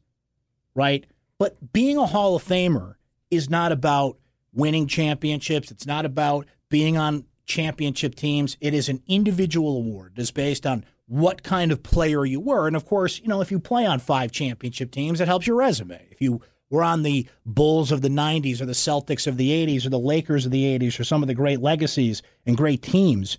right? 0.74 1.06
But 1.38 1.72
being 1.72 1.98
a 1.98 2.06
Hall 2.06 2.36
of 2.36 2.44
Famer 2.44 2.94
is 3.30 3.50
not 3.50 3.72
about 3.72 4.18
winning 4.52 4.86
championships. 4.86 5.70
It's 5.70 5.86
not 5.86 6.06
about 6.06 6.46
being 6.68 6.96
on 6.96 7.24
championship 7.46 8.14
teams. 8.14 8.56
It 8.60 8.74
is 8.74 8.88
an 8.88 9.02
individual 9.06 9.76
award. 9.76 10.14
It's 10.16 10.30
based 10.30 10.66
on 10.66 10.84
what 11.06 11.42
kind 11.42 11.70
of 11.70 11.82
player 11.82 12.24
you 12.24 12.40
were. 12.40 12.66
And 12.66 12.76
of 12.76 12.86
course, 12.86 13.20
you 13.20 13.28
know, 13.28 13.40
if 13.40 13.50
you 13.50 13.58
play 13.58 13.86
on 13.86 13.98
five 13.98 14.32
championship 14.32 14.90
teams, 14.90 15.20
it 15.20 15.28
helps 15.28 15.46
your 15.46 15.56
resume. 15.56 16.06
If 16.10 16.20
you 16.20 16.40
were 16.70 16.82
on 16.82 17.02
the 17.02 17.28
Bulls 17.44 17.92
of 17.92 18.02
the 18.02 18.08
90s 18.08 18.60
or 18.60 18.66
the 18.66 18.72
Celtics 18.72 19.26
of 19.26 19.36
the 19.36 19.50
80s 19.50 19.86
or 19.86 19.90
the 19.90 19.98
Lakers 19.98 20.46
of 20.46 20.52
the 20.52 20.78
80s 20.78 20.98
or 20.98 21.04
some 21.04 21.22
of 21.22 21.28
the 21.28 21.34
great 21.34 21.60
legacies 21.60 22.22
and 22.46 22.56
great 22.56 22.82
teams 22.82 23.38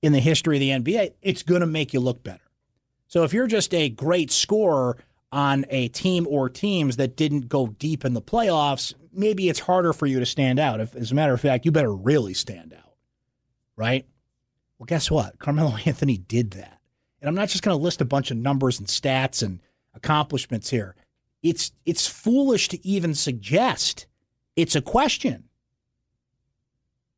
in 0.00 0.12
the 0.12 0.20
history 0.20 0.56
of 0.56 0.60
the 0.60 0.92
NBA, 0.92 1.14
it's 1.22 1.42
going 1.42 1.60
to 1.60 1.66
make 1.66 1.92
you 1.92 2.00
look 2.00 2.22
better. 2.22 2.40
So 3.06 3.24
if 3.24 3.32
you're 3.32 3.46
just 3.46 3.74
a 3.74 3.90
great 3.90 4.30
scorer 4.30 4.96
on 5.30 5.64
a 5.70 5.88
team 5.88 6.26
or 6.28 6.48
teams 6.48 6.96
that 6.96 7.16
didn't 7.16 7.48
go 7.48 7.68
deep 7.68 8.04
in 8.04 8.14
the 8.14 8.22
playoffs, 8.22 8.94
maybe 9.12 9.48
it's 9.48 9.60
harder 9.60 9.92
for 9.92 10.06
you 10.06 10.18
to 10.18 10.26
stand 10.26 10.58
out. 10.58 10.80
If, 10.80 10.94
as 10.96 11.12
a 11.12 11.14
matter 11.14 11.34
of 11.34 11.40
fact, 11.40 11.64
you 11.64 11.72
better 11.72 11.94
really 11.94 12.34
stand 12.34 12.72
out, 12.72 12.91
right? 13.82 14.06
Well, 14.78 14.86
guess 14.86 15.10
what? 15.10 15.38
Carmelo 15.38 15.76
Anthony 15.84 16.16
did 16.16 16.52
that. 16.52 16.78
And 17.20 17.28
I'm 17.28 17.34
not 17.34 17.48
just 17.48 17.62
going 17.62 17.76
to 17.76 17.82
list 17.82 18.00
a 18.00 18.04
bunch 18.04 18.30
of 18.30 18.36
numbers 18.36 18.78
and 18.78 18.88
stats 18.88 19.42
and 19.42 19.60
accomplishments 19.94 20.70
here 20.70 20.96
it's 21.42 21.72
it's 21.84 22.06
foolish 22.06 22.68
to 22.68 22.86
even 22.86 23.14
suggest 23.14 24.06
it's 24.56 24.76
a 24.76 24.82
question. 24.82 25.44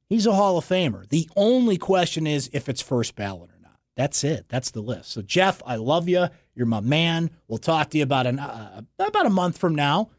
He's 0.08 0.26
a 0.26 0.34
Hall 0.34 0.58
of 0.58 0.64
Famer. 0.64 1.08
The 1.08 1.28
only 1.36 1.76
question 1.76 2.26
is 2.26 2.48
if 2.52 2.68
it's 2.68 2.80
first 2.80 3.16
ballot 3.16 3.50
or 3.50 3.60
not. 3.60 3.78
That's 3.96 4.22
it. 4.24 4.46
That's 4.48 4.70
the 4.70 4.80
list. 4.80 5.10
So 5.10 5.22
Jeff, 5.22 5.62
I 5.66 5.76
love 5.76 6.08
you. 6.08 6.26
You're 6.54 6.66
my 6.66 6.80
man. 6.80 7.30
We'll 7.48 7.58
talk 7.58 7.90
to 7.90 7.98
you 7.98 8.04
about 8.04 8.26
an 8.26 8.38
uh, 8.38 8.82
about 8.98 9.26
a 9.26 9.30
month 9.30 9.58
from 9.58 9.74
now 9.74 10.10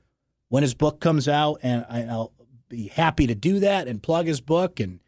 when 0.50 0.64
his 0.64 0.74
book 0.74 1.00
comes 1.00 1.28
out, 1.28 1.60
and 1.64 1.86
I'll 1.90 2.34
be 2.70 2.88
happy 2.88 3.28
to 3.28 3.36
do 3.36 3.60
that 3.60 3.88
and 3.88 4.02
plug 4.02 4.28
his 4.28 4.42
book. 4.42 4.80
And 4.80 5.00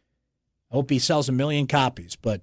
I 0.70 0.74
hope 0.74 0.90
he 0.90 0.98
sells 0.98 1.28
a 1.28 1.32
million 1.32 1.66
copies. 1.66 2.16
But 2.16 2.42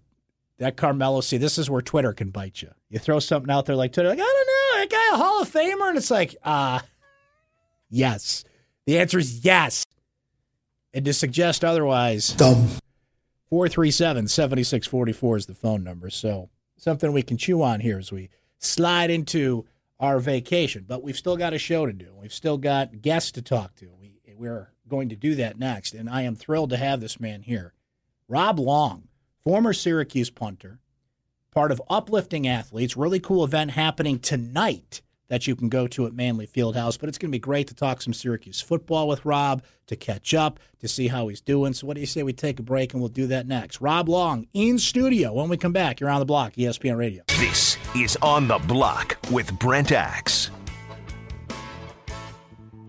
that 0.57 0.77
Carmelo, 0.77 1.21
see, 1.21 1.37
this 1.37 1.57
is 1.57 1.69
where 1.69 1.81
Twitter 1.81 2.13
can 2.13 2.29
bite 2.29 2.61
you. 2.61 2.71
You 2.89 2.99
throw 2.99 3.19
something 3.19 3.51
out 3.51 3.65
there 3.65 3.75
like 3.75 3.93
Twitter, 3.93 4.09
like 4.09 4.19
I 4.19 4.21
don't 4.21 4.47
know 4.47 4.79
that 4.79 4.89
guy 4.89 5.15
a 5.15 5.17
Hall 5.17 5.41
of 5.41 5.51
Famer? 5.51 5.89
And 5.89 5.97
it's 5.97 6.11
like, 6.11 6.35
uh, 6.43 6.79
yes. 7.89 8.43
The 8.85 8.99
answer 8.99 9.19
is 9.19 9.43
yes. 9.43 9.85
And 10.93 11.03
to 11.05 11.13
suggest 11.13 11.65
otherwise, 11.65 12.29
dumb. 12.29 12.69
437 13.49 14.27
7644 14.27 15.37
is 15.37 15.45
the 15.45 15.53
phone 15.53 15.83
number. 15.83 16.09
So 16.09 16.49
something 16.77 17.11
we 17.11 17.21
can 17.21 17.37
chew 17.37 17.61
on 17.61 17.79
here 17.79 17.97
as 17.97 18.11
we 18.11 18.29
slide 18.59 19.09
into 19.09 19.65
our 19.99 20.19
vacation. 20.19 20.85
But 20.87 21.03
we've 21.03 21.17
still 21.17 21.37
got 21.37 21.53
a 21.53 21.57
show 21.57 21.85
to 21.85 21.93
do. 21.93 22.13
We've 22.15 22.33
still 22.33 22.57
got 22.57 23.01
guests 23.01 23.31
to 23.33 23.41
talk 23.41 23.75
to. 23.75 23.91
We, 23.99 24.19
we're 24.35 24.71
going 24.87 25.09
to 25.09 25.15
do 25.15 25.35
that 25.35 25.59
next. 25.59 25.93
And 25.93 26.09
I 26.09 26.23
am 26.23 26.35
thrilled 26.35 26.69
to 26.71 26.77
have 26.77 27.01
this 27.01 27.19
man 27.19 27.41
here. 27.41 27.73
Rob 28.27 28.57
Long, 28.57 29.07
former 29.43 29.71
Syracuse 29.71 30.31
punter, 30.31 30.79
part 31.53 31.71
of 31.71 31.81
Uplifting 31.89 32.47
Athletes. 32.47 32.97
Really 32.97 33.19
cool 33.19 33.43
event 33.43 33.71
happening 33.71 34.17
tonight 34.17 35.03
that 35.27 35.45
you 35.45 35.55
can 35.55 35.69
go 35.69 35.87
to 35.87 36.07
at 36.07 36.13
Manley 36.13 36.47
Fieldhouse. 36.47 36.99
But 36.99 37.07
it's 37.07 37.19
going 37.19 37.29
to 37.29 37.35
be 37.35 37.39
great 37.39 37.67
to 37.67 37.75
talk 37.75 38.01
some 38.01 38.13
Syracuse 38.13 38.61
football 38.61 39.07
with 39.07 39.25
Rob, 39.25 39.63
to 39.85 39.95
catch 39.95 40.33
up, 40.33 40.59
to 40.79 40.87
see 40.87 41.07
how 41.07 41.27
he's 41.27 41.41
doing. 41.41 41.73
So, 41.73 41.85
what 41.85 41.93
do 41.93 42.01
you 42.01 42.07
say 42.07 42.23
we 42.23 42.33
take 42.33 42.59
a 42.59 42.63
break 42.63 42.93
and 42.93 43.01
we'll 43.01 43.09
do 43.09 43.27
that 43.27 43.47
next? 43.47 43.79
Rob 43.79 44.09
Long 44.09 44.47
in 44.53 44.79
studio. 44.79 45.31
When 45.33 45.47
we 45.47 45.57
come 45.57 45.73
back, 45.73 45.99
you're 45.99 46.09
on 46.09 46.19
the 46.19 46.25
block, 46.25 46.53
ESPN 46.53 46.97
Radio. 46.97 47.23
This 47.27 47.77
is 47.95 48.17
On 48.23 48.47
the 48.47 48.57
Block 48.57 49.17
with 49.31 49.57
Brent 49.59 49.91
Axe. 49.91 50.49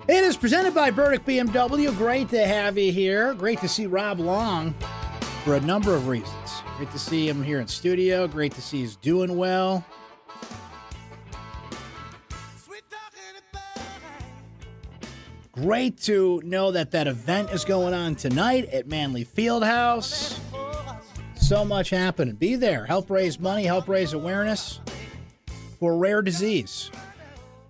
It 0.09 0.23
is 0.23 0.37
presented 0.37 0.73
by 0.73 0.91
Burdick 0.93 1.27
BMW. 1.27 1.95
Great 1.95 2.31
to 2.31 2.47
have 2.47 2.79
you 2.79 2.91
here. 2.91 3.35
Great 3.35 3.61
to 3.61 3.69
see 3.69 3.87
Rob 3.87 4.19
Long 4.21 4.75
for 5.47 5.55
a 5.55 5.61
number 5.61 5.95
of 5.95 6.09
reasons. 6.09 6.63
Great 6.77 6.91
to 6.91 6.99
see 6.99 7.29
him 7.29 7.41
here 7.41 7.61
in 7.61 7.69
studio. 7.69 8.27
Great 8.27 8.53
to 8.55 8.61
see 8.61 8.81
he's 8.81 8.97
doing 8.97 9.37
well. 9.37 9.85
Great 15.53 16.01
to 16.01 16.43
know 16.45 16.73
that 16.73 16.91
that 16.91 17.07
event 17.07 17.53
is 17.53 17.65
going 17.65 17.95
on 17.95 18.17
tonight 18.17 18.69
at 18.71 18.89
Manley 18.89 19.25
Fieldhouse. 19.25 20.37
So 21.37 21.65
much 21.65 21.91
happening. 21.91 22.35
Be 22.35 22.57
there. 22.57 22.85
Help 22.85 23.09
raise 23.09 23.39
money, 23.39 23.63
help 23.63 23.89
raise 23.89 24.15
awareness 24.15 24.81
for 25.79 25.97
rare 25.97 26.23
disease. 26.23 26.91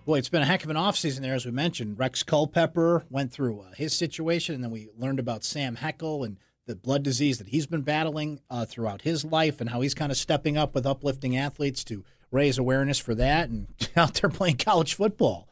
Boy, 0.06 0.16
it's 0.16 0.30
been 0.30 0.40
a 0.40 0.46
heck 0.46 0.64
of 0.64 0.70
an 0.70 0.76
offseason 0.76 1.20
there, 1.20 1.34
as 1.34 1.44
we 1.44 1.52
mentioned. 1.52 1.98
Rex 1.98 2.22
Culpepper 2.22 3.04
went 3.10 3.32
through 3.32 3.60
uh, 3.60 3.72
his 3.76 3.92
situation, 3.92 4.54
and 4.54 4.64
then 4.64 4.70
we 4.70 4.88
learned 4.96 5.18
about 5.18 5.44
Sam 5.44 5.76
Heckel 5.76 6.24
and 6.24 6.38
the 6.66 6.76
blood 6.76 7.02
disease 7.02 7.38
that 7.38 7.48
he's 7.48 7.66
been 7.66 7.82
battling 7.82 8.40
uh, 8.50 8.64
throughout 8.64 9.02
his 9.02 9.24
life 9.24 9.60
and 9.60 9.70
how 9.70 9.80
he's 9.80 9.94
kind 9.94 10.10
of 10.10 10.18
stepping 10.18 10.56
up 10.56 10.74
with 10.74 10.86
uplifting 10.86 11.36
athletes 11.36 11.84
to 11.84 12.04
raise 12.30 12.58
awareness 12.58 12.98
for 12.98 13.14
that 13.14 13.48
and 13.48 13.68
out 13.96 14.14
there 14.14 14.30
playing 14.30 14.56
college 14.56 14.94
football. 14.94 15.48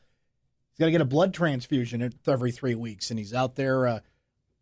He's 0.73 0.81
got 0.81 0.87
to 0.87 0.93
get 0.93 1.01
a 1.01 1.07
blood 1.07 1.33
transfusion 1.33 2.13
every 2.27 2.51
three 2.51 2.75
weeks, 2.75 3.11
and 3.11 3.19
he's 3.19 3.33
out 3.33 3.55
there 3.55 3.87
uh, 3.87 4.01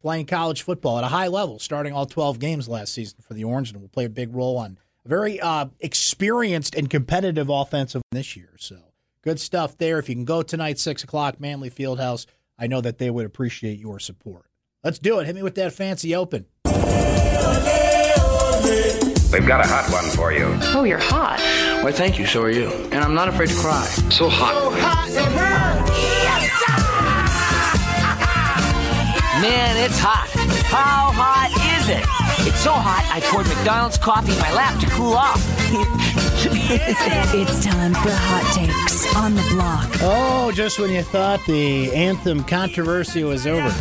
playing 0.00 0.26
college 0.26 0.60
football 0.62 0.98
at 0.98 1.04
a 1.04 1.08
high 1.08 1.28
level, 1.28 1.58
starting 1.58 1.94
all 1.94 2.04
12 2.04 2.38
games 2.38 2.68
last 2.68 2.92
season 2.92 3.18
for 3.26 3.32
the 3.32 3.44
Orange, 3.44 3.72
and 3.72 3.80
will 3.80 3.88
play 3.88 4.04
a 4.04 4.10
big 4.10 4.34
role 4.34 4.58
on 4.58 4.78
a 5.06 5.08
very 5.08 5.40
uh, 5.40 5.66
experienced 5.80 6.74
and 6.74 6.90
competitive 6.90 7.48
offensive 7.48 8.02
this 8.12 8.36
year. 8.36 8.50
So 8.58 8.76
Good 9.22 9.38
stuff 9.38 9.78
there. 9.78 9.98
If 10.00 10.08
you 10.08 10.16
can 10.16 10.24
go 10.24 10.42
tonight, 10.42 10.80
6 10.80 11.04
o'clock, 11.04 11.40
Manley 11.40 11.70
Fieldhouse, 11.70 12.26
I 12.58 12.66
know 12.66 12.80
that 12.80 12.98
they 12.98 13.08
would 13.08 13.24
appreciate 13.24 13.78
your 13.78 14.00
support. 14.00 14.46
Let's 14.84 14.98
do 14.98 15.20
it. 15.20 15.26
Hit 15.26 15.36
me 15.36 15.44
with 15.44 15.54
that 15.54 15.72
fancy 15.72 16.12
open. 16.16 16.44
We've 16.64 16.74
got 19.46 19.64
a 19.64 19.68
hot 19.68 19.88
one 19.92 20.10
for 20.10 20.32
you. 20.32 20.58
Oh, 20.74 20.82
you're 20.82 20.98
hot. 20.98 21.38
Why, 21.84 21.92
thank 21.92 22.18
you. 22.18 22.26
So 22.26 22.42
are 22.42 22.50
you. 22.50 22.66
And 22.90 22.96
I'm 22.96 23.14
not 23.14 23.28
afraid 23.28 23.50
to 23.50 23.54
cry. 23.54 23.84
So 24.10 24.28
hot. 24.28 24.54
So 24.54 24.70
hot 24.80 25.08
it 25.08 25.22
hurts. 25.38 25.92
Man, 29.40 29.76
it's 29.84 30.00
hot. 30.00 30.28
How 30.66 31.12
hot 31.14 31.52
is 31.78 31.88
it? 31.88 32.02
It's 32.48 32.58
so 32.58 32.72
hot, 32.72 33.08
I 33.12 33.20
poured 33.20 33.46
McDonald's 33.46 33.98
coffee 33.98 34.32
in 34.32 34.38
my 34.40 34.52
lap 34.52 34.80
to 34.80 34.86
cool 34.90 35.12
off. 35.12 35.40
it's 37.34 37.64
time 37.64 37.94
for 37.94 38.10
hot 38.10 38.52
takes 38.52 39.06
on 39.14 39.36
the 39.36 39.42
block. 39.52 39.88
Oh, 40.00 40.50
just 40.52 40.80
when 40.80 40.90
you 40.90 41.02
thought 41.02 41.38
the 41.46 41.94
anthem 41.94 42.42
controversy 42.42 43.22
was 43.22 43.46
over. 43.46 43.72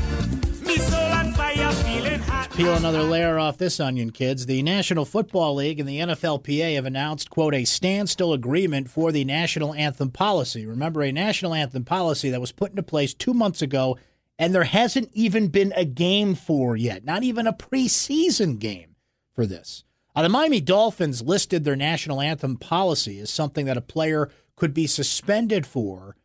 Peel 2.61 2.75
another 2.75 3.01
layer 3.01 3.39
off 3.39 3.57
this 3.57 3.79
onion, 3.79 4.11
kids. 4.11 4.45
The 4.45 4.61
National 4.61 5.03
Football 5.03 5.55
League 5.55 5.79
and 5.79 5.89
the 5.89 5.97
NFLPA 5.97 6.75
have 6.75 6.85
announced, 6.85 7.31
quote, 7.31 7.55
a 7.55 7.65
standstill 7.65 8.33
agreement 8.33 8.87
for 8.87 9.11
the 9.11 9.25
national 9.25 9.73
anthem 9.73 10.11
policy. 10.11 10.67
Remember, 10.67 11.01
a 11.01 11.11
national 11.11 11.55
anthem 11.55 11.83
policy 11.83 12.29
that 12.29 12.39
was 12.39 12.51
put 12.51 12.69
into 12.69 12.83
place 12.83 13.15
two 13.15 13.33
months 13.33 13.63
ago, 13.63 13.97
and 14.37 14.53
there 14.53 14.65
hasn't 14.65 15.09
even 15.13 15.47
been 15.47 15.73
a 15.75 15.85
game 15.85 16.35
for 16.35 16.77
yet, 16.77 17.03
not 17.03 17.23
even 17.23 17.47
a 17.47 17.53
preseason 17.53 18.59
game 18.59 18.95
for 19.33 19.47
this. 19.47 19.83
Uh, 20.15 20.21
the 20.21 20.29
Miami 20.29 20.61
Dolphins 20.61 21.23
listed 21.23 21.63
their 21.63 21.75
national 21.75 22.21
anthem 22.21 22.57
policy 22.57 23.19
as 23.21 23.31
something 23.31 23.65
that 23.65 23.77
a 23.77 23.81
player 23.81 24.29
could 24.55 24.75
be 24.75 24.85
suspended 24.85 25.65
for 25.65 26.15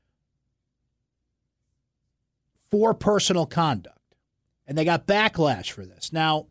for 2.71 2.93
personal 2.93 3.47
conduct 3.47 3.96
and 4.67 4.77
they 4.77 4.85
got 4.85 5.07
backlash 5.07 5.71
for 5.71 5.85
this. 5.85 6.13
Now, 6.13 6.47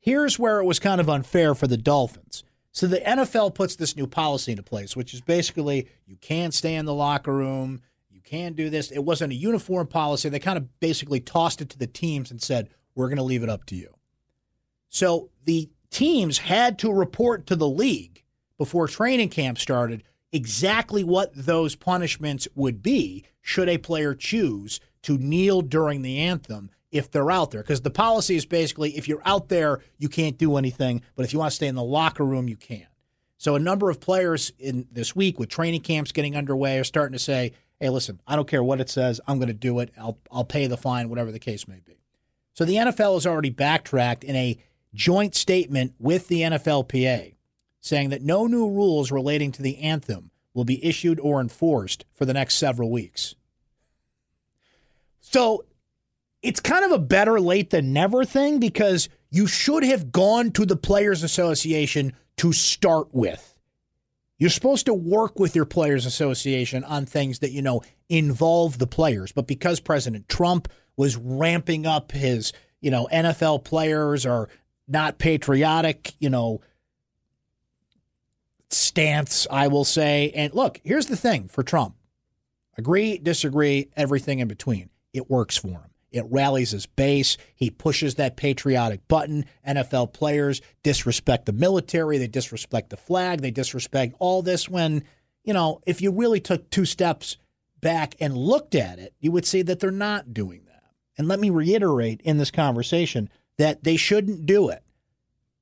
here's 0.00 0.38
where 0.38 0.60
it 0.60 0.64
was 0.64 0.78
kind 0.78 1.00
of 1.00 1.08
unfair 1.08 1.54
for 1.54 1.66
the 1.66 1.76
Dolphins. 1.76 2.44
So 2.72 2.86
the 2.86 3.00
NFL 3.00 3.54
puts 3.54 3.76
this 3.76 3.96
new 3.96 4.06
policy 4.06 4.52
into 4.52 4.62
place, 4.62 4.96
which 4.96 5.12
is 5.12 5.20
basically 5.20 5.88
you 6.06 6.16
can't 6.16 6.54
stay 6.54 6.74
in 6.74 6.86
the 6.86 6.94
locker 6.94 7.32
room, 7.32 7.82
you 8.10 8.20
can't 8.22 8.56
do 8.56 8.70
this. 8.70 8.90
It 8.90 9.04
wasn't 9.04 9.32
a 9.32 9.36
uniform 9.36 9.86
policy. 9.86 10.28
They 10.28 10.38
kind 10.38 10.56
of 10.56 10.80
basically 10.80 11.20
tossed 11.20 11.60
it 11.60 11.68
to 11.70 11.78
the 11.78 11.86
teams 11.86 12.30
and 12.30 12.40
said, 12.40 12.70
"We're 12.94 13.08
going 13.08 13.18
to 13.18 13.22
leave 13.22 13.42
it 13.42 13.50
up 13.50 13.66
to 13.66 13.76
you." 13.76 13.94
So 14.88 15.30
the 15.44 15.68
teams 15.90 16.38
had 16.38 16.78
to 16.78 16.90
report 16.90 17.46
to 17.46 17.56
the 17.56 17.68
league 17.68 18.24
before 18.56 18.88
training 18.88 19.28
camp 19.28 19.58
started 19.58 20.02
exactly 20.32 21.04
what 21.04 21.30
those 21.34 21.76
punishments 21.76 22.48
would 22.54 22.82
be 22.82 23.24
should 23.42 23.68
a 23.68 23.76
player 23.76 24.14
choose 24.14 24.80
to 25.02 25.18
kneel 25.18 25.60
during 25.60 26.00
the 26.00 26.18
anthem 26.18 26.70
if 26.92 27.10
they're 27.10 27.30
out 27.30 27.50
there. 27.50 27.62
Because 27.62 27.80
the 27.80 27.90
policy 27.90 28.36
is 28.36 28.46
basically 28.46 28.96
if 28.96 29.08
you're 29.08 29.22
out 29.24 29.48
there, 29.48 29.80
you 29.98 30.08
can't 30.08 30.38
do 30.38 30.56
anything, 30.56 31.02
but 31.16 31.24
if 31.24 31.32
you 31.32 31.38
want 31.38 31.50
to 31.50 31.56
stay 31.56 31.66
in 31.66 31.74
the 31.74 31.82
locker 31.82 32.24
room, 32.24 32.48
you 32.48 32.56
can. 32.56 32.86
So 33.38 33.56
a 33.56 33.58
number 33.58 33.90
of 33.90 33.98
players 33.98 34.52
in 34.58 34.86
this 34.92 35.16
week 35.16 35.40
with 35.40 35.48
training 35.48 35.80
camps 35.80 36.12
getting 36.12 36.36
underway 36.36 36.78
are 36.78 36.84
starting 36.84 37.14
to 37.14 37.18
say, 37.18 37.52
"Hey, 37.80 37.88
listen, 37.88 38.20
I 38.24 38.36
don't 38.36 38.46
care 38.46 38.62
what 38.62 38.80
it 38.80 38.88
says. 38.88 39.20
I'm 39.26 39.38
going 39.38 39.48
to 39.48 39.54
do 39.54 39.80
it. 39.80 39.90
I'll 39.98 40.18
I'll 40.30 40.44
pay 40.44 40.68
the 40.68 40.76
fine, 40.76 41.08
whatever 41.08 41.32
the 41.32 41.40
case 41.40 41.66
may 41.66 41.80
be." 41.84 41.98
So 42.54 42.64
the 42.64 42.76
NFL 42.76 43.14
has 43.14 43.26
already 43.26 43.50
backtracked 43.50 44.22
in 44.22 44.36
a 44.36 44.58
joint 44.94 45.34
statement 45.34 45.94
with 45.98 46.28
the 46.28 46.42
NFLPA 46.42 47.34
saying 47.80 48.10
that 48.10 48.22
no 48.22 48.46
new 48.46 48.68
rules 48.68 49.10
relating 49.10 49.50
to 49.52 49.62
the 49.62 49.78
anthem 49.78 50.30
will 50.54 50.64
be 50.64 50.84
issued 50.84 51.18
or 51.18 51.40
enforced 51.40 52.04
for 52.12 52.24
the 52.24 52.34
next 52.34 52.56
several 52.56 52.90
weeks. 52.90 53.34
So 55.20 55.64
it's 56.42 56.60
kind 56.60 56.84
of 56.84 56.90
a 56.90 56.98
better 56.98 57.40
late 57.40 57.70
than 57.70 57.92
never 57.92 58.24
thing 58.24 58.58
because 58.58 59.08
you 59.30 59.46
should 59.46 59.84
have 59.84 60.12
gone 60.12 60.50
to 60.52 60.66
the 60.66 60.76
Players 60.76 61.22
Association 61.22 62.12
to 62.38 62.52
start 62.52 63.08
with. 63.12 63.54
You're 64.38 64.50
supposed 64.50 64.86
to 64.86 64.94
work 64.94 65.38
with 65.38 65.54
your 65.54 65.64
Players 65.64 66.04
Association 66.04 66.82
on 66.82 67.06
things 67.06 67.38
that, 67.38 67.52
you 67.52 67.62
know, 67.62 67.82
involve 68.08 68.78
the 68.78 68.88
players. 68.88 69.30
But 69.30 69.46
because 69.46 69.78
President 69.78 70.28
Trump 70.28 70.68
was 70.96 71.16
ramping 71.16 71.86
up 71.86 72.10
his, 72.10 72.52
you 72.80 72.90
know, 72.90 73.08
NFL 73.12 73.62
players 73.62 74.26
are 74.26 74.48
not 74.88 75.18
patriotic, 75.18 76.14
you 76.18 76.28
know, 76.28 76.60
stance, 78.68 79.46
I 79.48 79.68
will 79.68 79.84
say. 79.84 80.32
And 80.34 80.52
look, 80.54 80.80
here's 80.82 81.06
the 81.06 81.16
thing 81.16 81.46
for 81.46 81.62
Trump 81.62 81.94
agree, 82.76 83.18
disagree, 83.18 83.90
everything 83.96 84.40
in 84.40 84.48
between. 84.48 84.90
It 85.12 85.30
works 85.30 85.56
for 85.56 85.68
him. 85.68 85.91
It 86.12 86.26
rallies 86.28 86.70
his 86.70 86.86
base. 86.86 87.38
He 87.54 87.70
pushes 87.70 88.16
that 88.16 88.36
patriotic 88.36 89.08
button. 89.08 89.46
NFL 89.66 90.12
players 90.12 90.60
disrespect 90.82 91.46
the 91.46 91.52
military. 91.52 92.18
They 92.18 92.28
disrespect 92.28 92.90
the 92.90 92.96
flag. 92.96 93.40
They 93.40 93.50
disrespect 93.50 94.14
all 94.18 94.42
this 94.42 94.68
when, 94.68 95.04
you 95.42 95.54
know, 95.54 95.80
if 95.86 96.02
you 96.02 96.12
really 96.12 96.40
took 96.40 96.68
two 96.70 96.84
steps 96.84 97.38
back 97.80 98.14
and 98.20 98.36
looked 98.36 98.74
at 98.74 98.98
it, 98.98 99.14
you 99.18 99.32
would 99.32 99.46
see 99.46 99.62
that 99.62 99.80
they're 99.80 99.90
not 99.90 100.34
doing 100.34 100.64
that. 100.66 100.84
And 101.16 101.28
let 101.28 101.40
me 101.40 101.50
reiterate 101.50 102.20
in 102.22 102.38
this 102.38 102.50
conversation 102.50 103.28
that 103.58 103.82
they 103.84 103.96
shouldn't 103.96 104.46
do 104.46 104.68
it. 104.68 104.82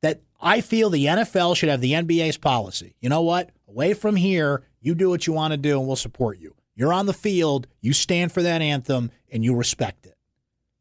That 0.03 0.21
I 0.41 0.61
feel 0.61 0.91
the 0.91 1.07
NFL 1.07 1.57
should 1.57 1.69
have 1.69 1.81
the 1.81 1.93
NBA's 1.93 2.39
policy. 2.39 2.97
You 3.01 3.09
know 3.09 3.23
what? 3.23 3.51
Away 3.69 3.95
from 3.95 4.17
here, 4.17 4.65
you 4.81 4.95
do 4.95 5.11
what 5.11 5.27
you 5.27 5.33
want 5.33 5.53
to 5.53 5.57
do 5.57 5.79
and 5.79 5.87
we'll 5.87 5.97
support 5.97 6.39
you. 6.39 6.55
You're 6.75 6.93
on 6.93 7.07
the 7.07 7.13
field, 7.13 7.67
you 7.81 7.93
stand 7.93 8.33
for 8.33 8.43
that 8.43 8.63
anthem, 8.63 9.11
and 9.31 9.45
you 9.45 9.55
respect 9.55 10.07
it. 10.07 10.17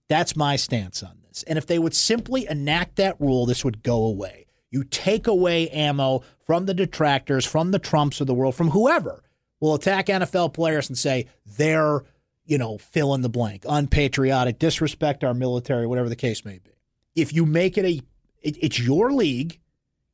That's 0.10 0.36
my 0.36 0.56
stance 0.56 1.04
on 1.04 1.20
this. 1.28 1.44
And 1.44 1.58
if 1.58 1.66
they 1.68 1.80
would 1.80 1.96
simply 1.96 2.48
enact 2.50 2.98
that 2.98 3.20
rule, 3.22 3.46
this 3.46 3.64
would 3.64 3.84
go 3.84 4.04
away. 4.06 4.48
You 4.72 4.84
take 4.84 5.28
away 5.28 5.70
ammo 5.70 6.24
from 6.40 6.66
the 6.66 6.74
detractors, 6.74 7.46
from 7.46 7.72
the 7.72 7.80
Trumps 7.80 8.20
of 8.20 8.28
the 8.28 8.34
world, 8.34 8.56
from 8.56 8.72
whoever 8.72 9.24
will 9.60 9.76
attack 9.76 10.08
NFL 10.08 10.54
players 10.54 10.90
and 10.90 10.98
say 10.98 11.28
they're, 11.46 12.04
you 12.46 12.58
know, 12.58 12.78
fill 12.78 13.14
in 13.14 13.22
the 13.22 13.30
blank, 13.30 13.66
unpatriotic, 13.68 14.60
disrespect 14.60 15.24
our 15.24 15.34
military, 15.34 15.86
whatever 15.86 16.10
the 16.10 16.16
case 16.16 16.46
may 16.46 16.60
be. 16.60 16.72
If 17.16 17.34
you 17.34 17.46
make 17.46 17.78
it 17.78 17.86
a, 17.86 18.02
it, 18.42 18.58
it's 18.62 18.80
your 18.80 19.12
league, 19.12 19.60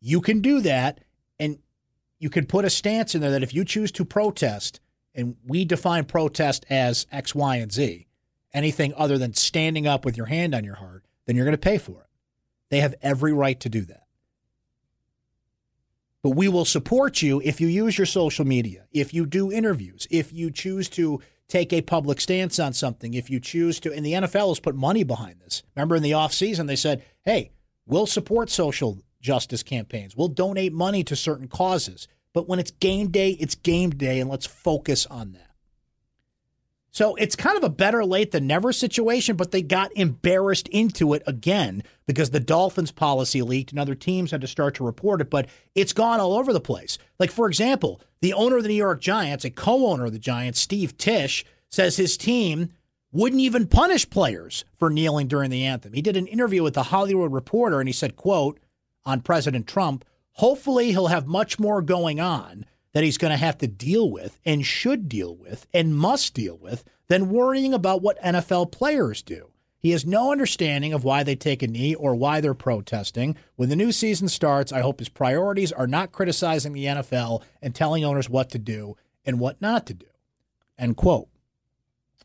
you 0.01 0.21
can 0.21 0.41
do 0.41 0.61
that, 0.61 1.01
and 1.39 1.59
you 2.19 2.29
can 2.29 2.45
put 2.45 2.65
a 2.65 2.69
stance 2.69 3.15
in 3.15 3.21
there 3.21 3.31
that 3.31 3.43
if 3.43 3.53
you 3.53 3.65
choose 3.65 3.91
to 3.93 4.05
protest, 4.05 4.79
and 5.13 5.37
we 5.45 5.63
define 5.63 6.05
protest 6.05 6.65
as 6.69 7.07
X, 7.11 7.33
Y, 7.33 7.55
and 7.57 7.71
Z, 7.71 8.04
anything 8.55 8.93
other 8.95 9.17
than 9.17 9.33
standing 9.33 9.85
up 9.85 10.05
with 10.05 10.17
your 10.17 10.25
hand 10.27 10.55
on 10.55 10.63
your 10.63 10.75
heart, 10.75 11.03
then 11.25 11.35
you're 11.35 11.45
going 11.45 11.51
to 11.51 11.57
pay 11.57 11.77
for 11.77 12.01
it. 12.01 12.07
They 12.69 12.79
have 12.79 12.95
every 13.01 13.33
right 13.33 13.59
to 13.59 13.69
do 13.69 13.81
that. 13.81 14.03
But 16.23 16.31
we 16.31 16.47
will 16.47 16.65
support 16.65 17.21
you 17.21 17.39
if 17.45 17.61
you 17.61 17.67
use 17.67 17.99
your 17.99 18.07
social 18.07 18.45
media, 18.45 18.85
if 18.91 19.13
you 19.13 19.27
do 19.27 19.51
interviews, 19.51 20.07
if 20.09 20.33
you 20.33 20.49
choose 20.49 20.89
to 20.89 21.21
take 21.47 21.71
a 21.71 21.81
public 21.81 22.19
stance 22.19 22.57
on 22.57 22.73
something, 22.73 23.13
if 23.13 23.29
you 23.29 23.39
choose 23.39 23.79
to, 23.81 23.93
and 23.93 24.03
the 24.03 24.13
NFL 24.13 24.47
has 24.47 24.59
put 24.59 24.75
money 24.75 25.03
behind 25.03 25.39
this. 25.39 25.61
Remember 25.75 25.95
in 25.95 26.01
the 26.01 26.11
offseason, 26.11 26.65
they 26.65 26.75
said, 26.75 27.03
hey, 27.23 27.51
we'll 27.85 28.07
support 28.07 28.49
social 28.49 28.97
justice 29.21 29.61
campaigns, 29.61 30.15
we'll 30.15 30.27
donate 30.27 30.73
money 30.73 31.03
to 31.03 31.15
certain 31.15 31.47
causes. 31.47 32.07
But 32.33 32.49
when 32.49 32.57
it's 32.57 32.71
game 32.71 33.11
day, 33.11 33.31
it's 33.31 33.55
game 33.55 33.91
day, 33.91 34.19
and 34.19 34.29
let's 34.29 34.47
focus 34.47 35.05
on 35.05 35.33
that. 35.33 35.44
So 36.95 37.15
it's 37.15 37.35
kind 37.35 37.57
of 37.57 37.63
a 37.65 37.69
better 37.69 38.05
late 38.05 38.31
than 38.31 38.47
never 38.47 38.71
situation, 38.71 39.35
but 39.35 39.51
they 39.51 39.61
got 39.61 39.91
embarrassed 39.97 40.69
into 40.69 41.13
it 41.13 41.23
again 41.27 41.83
because 42.05 42.29
the 42.29 42.39
Dolphins 42.39 42.93
policy 42.93 43.41
leaked 43.41 43.71
and 43.71 43.79
other 43.81 43.95
teams 43.95 44.31
had 44.31 44.39
to 44.39 44.47
start 44.47 44.75
to 44.75 44.85
report 44.85 45.19
it, 45.19 45.29
but 45.29 45.49
it's 45.75 45.91
gone 45.91 46.21
all 46.21 46.37
over 46.37 46.53
the 46.53 46.61
place. 46.61 46.97
Like, 47.19 47.31
for 47.31 47.49
example, 47.49 47.99
the 48.21 48.31
owner 48.31 48.55
of 48.55 48.63
the 48.63 48.69
New 48.69 48.75
York 48.75 49.01
Giants, 49.01 49.43
a 49.43 49.49
co 49.49 49.87
owner 49.87 50.05
of 50.05 50.13
the 50.13 50.19
Giants, 50.19 50.61
Steve 50.61 50.97
Tisch, 50.97 51.43
says 51.69 51.97
his 51.97 52.15
team 52.15 52.69
wouldn't 53.11 53.41
even 53.41 53.67
punish 53.67 54.09
players 54.09 54.63
for 54.73 54.89
kneeling 54.89 55.27
during 55.27 55.49
the 55.49 55.65
anthem. 55.65 55.91
He 55.91 56.01
did 56.01 56.15
an 56.15 56.27
interview 56.27 56.63
with 56.63 56.75
the 56.75 56.83
Hollywood 56.83 57.33
Reporter 57.33 57.81
and 57.81 57.89
he 57.89 57.93
said, 57.93 58.15
quote, 58.15 58.57
on 59.05 59.19
President 59.19 59.67
Trump, 59.67 60.05
hopefully 60.31 60.91
he'll 60.91 61.07
have 61.07 61.27
much 61.27 61.59
more 61.59 61.81
going 61.81 62.21
on 62.21 62.65
that 62.95 63.03
he's 63.03 63.17
going 63.17 63.31
to 63.31 63.37
have 63.37 63.57
to 63.57 63.67
deal 63.67 64.09
with 64.09 64.39
and 64.45 64.65
should 64.65 65.09
deal 65.09 65.35
with 65.35 65.67
and 65.73 65.93
must 65.93 66.33
deal 66.33 66.57
with 66.57 66.85
than 67.09 67.29
worrying 67.29 67.73
about 67.73 68.01
what 68.01 68.21
NFL 68.23 68.71
players 68.71 69.21
do. 69.21 69.51
He 69.77 69.91
has 69.91 70.05
no 70.05 70.31
understanding 70.31 70.93
of 70.93 71.03
why 71.03 71.21
they 71.21 71.35
take 71.35 71.61
a 71.61 71.67
knee 71.67 71.93
or 71.93 72.15
why 72.15 72.39
they're 72.39 72.53
protesting. 72.53 73.35
When 73.57 73.67
the 73.67 73.75
new 73.75 73.91
season 73.91 74.29
starts, 74.29 74.71
I 74.71 74.79
hope 74.79 74.99
his 74.99 75.09
priorities 75.09 75.73
are 75.73 75.87
not 75.87 76.13
criticizing 76.13 76.71
the 76.71 76.85
NFL 76.85 77.43
and 77.61 77.75
telling 77.75 78.05
owners 78.05 78.29
what 78.29 78.49
to 78.51 78.57
do 78.57 78.95
and 79.25 79.41
what 79.41 79.61
not 79.61 79.85
to 79.87 79.93
do. 79.93 80.07
End 80.79 80.95
quote. 80.95 81.27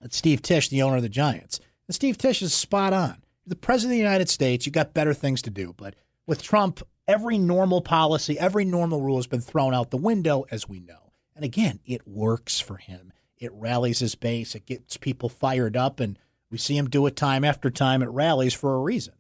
That's 0.01 0.17
Steve 0.17 0.41
Tisch, 0.41 0.69
the 0.69 0.83
owner 0.83 0.99
of 0.99 1.03
the 1.03 1.09
Giants. 1.09 1.59
And 1.89 1.97
Steve 1.97 2.17
Tisch 2.17 2.43
is 2.43 2.55
spot 2.55 2.93
on. 2.93 3.25
The 3.45 3.57
president 3.57 3.95
of 3.95 3.97
the 3.97 4.05
United 4.05 4.29
States, 4.29 4.67
you 4.67 4.71
got 4.71 4.95
better 4.95 5.15
things 5.15 5.43
to 5.43 5.51
do. 5.51 5.75
But 5.77 5.97
with 6.29 6.45
Trump, 6.45 6.81
every 7.11 7.39
normal 7.39 7.81
policy, 7.81 8.39
every 8.39 8.65
normal 8.65 9.01
rule 9.01 9.17
has 9.17 9.27
been 9.27 9.41
thrown 9.41 9.75
out 9.75 9.91
the 9.91 9.97
window, 9.97 10.47
as 10.51 10.69
we 10.69 10.79
know. 10.79 11.13
And 11.35 11.45
again, 11.45 11.81
it 11.85 12.07
works 12.07 12.61
for 12.61 12.77
him. 12.77 13.13
It 13.37 13.53
rallies 13.53 13.99
his 13.99 14.15
base, 14.15 14.55
it 14.55 14.67
gets 14.67 14.97
people 14.97 15.29
fired 15.29 15.77
up, 15.77 15.99
and 15.99 16.19
we 16.51 16.59
see 16.59 16.77
him 16.77 16.89
do 16.89 17.07
it 17.07 17.17
time 17.17 17.45
after 17.45 17.71
time 17.71 18.03
at 18.03 18.11
rallies 18.11 18.55
for 18.55 18.75
a 18.75 18.81
reason. 18.81 19.15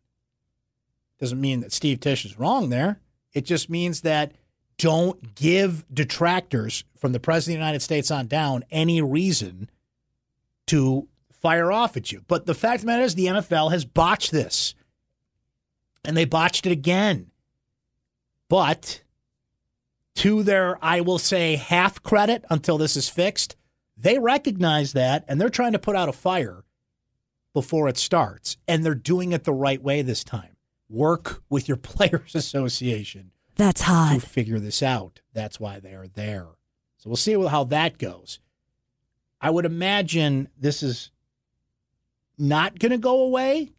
Doesn't 1.18 1.40
mean 1.40 1.60
that 1.60 1.72
Steve 1.72 2.00
Tisch 2.00 2.24
is 2.24 2.38
wrong 2.38 2.68
there. 2.68 3.00
It 3.32 3.44
just 3.44 3.68
means 3.68 4.02
that 4.02 4.32
don't 4.78 5.34
give 5.34 5.84
detractors 5.92 6.84
from 6.96 7.12
the 7.12 7.20
President 7.20 7.56
of 7.56 7.60
the 7.60 7.64
United 7.64 7.82
States 7.82 8.10
on 8.10 8.26
down 8.26 8.64
any 8.70 9.02
reason 9.02 9.68
to 10.66 11.08
fire 11.32 11.72
off 11.72 11.96
at 11.96 12.12
you. 12.12 12.22
But 12.28 12.46
the 12.46 12.54
fact 12.54 12.76
of 12.76 12.80
the 12.82 12.86
matter 12.86 13.02
is, 13.02 13.14
the 13.14 13.26
NFL 13.26 13.72
has 13.72 13.84
botched 13.84 14.30
this, 14.30 14.74
and 16.04 16.16
they 16.16 16.24
botched 16.24 16.66
it 16.66 16.72
again. 16.72 17.29
But 18.50 19.02
to 20.16 20.42
their, 20.42 20.76
I 20.84 21.00
will 21.00 21.20
say, 21.20 21.54
half 21.54 22.02
credit 22.02 22.44
until 22.50 22.76
this 22.76 22.96
is 22.96 23.08
fixed, 23.08 23.56
they 23.96 24.18
recognize 24.18 24.92
that 24.92 25.24
and 25.28 25.40
they're 25.40 25.48
trying 25.48 25.72
to 25.72 25.78
put 25.78 25.94
out 25.94 26.08
a 26.08 26.12
fire 26.12 26.64
before 27.54 27.88
it 27.88 27.96
starts. 27.96 28.56
And 28.66 28.84
they're 28.84 28.94
doing 28.96 29.30
it 29.30 29.44
the 29.44 29.52
right 29.52 29.80
way 29.80 30.02
this 30.02 30.24
time. 30.24 30.56
Work 30.88 31.44
with 31.48 31.68
your 31.68 31.76
Players 31.78 32.34
Association. 32.34 33.30
That's 33.54 33.82
hot. 33.82 34.20
To 34.20 34.26
figure 34.26 34.58
this 34.58 34.82
out. 34.82 35.20
That's 35.32 35.60
why 35.60 35.78
they 35.78 35.94
are 35.94 36.08
there. 36.08 36.48
So 36.98 37.08
we'll 37.08 37.16
see 37.16 37.40
how 37.46 37.64
that 37.64 37.98
goes. 37.98 38.40
I 39.40 39.50
would 39.50 39.64
imagine 39.64 40.48
this 40.58 40.82
is 40.82 41.12
not 42.36 42.80
going 42.80 42.90
to 42.90 42.98
go 42.98 43.20
away. 43.22 43.70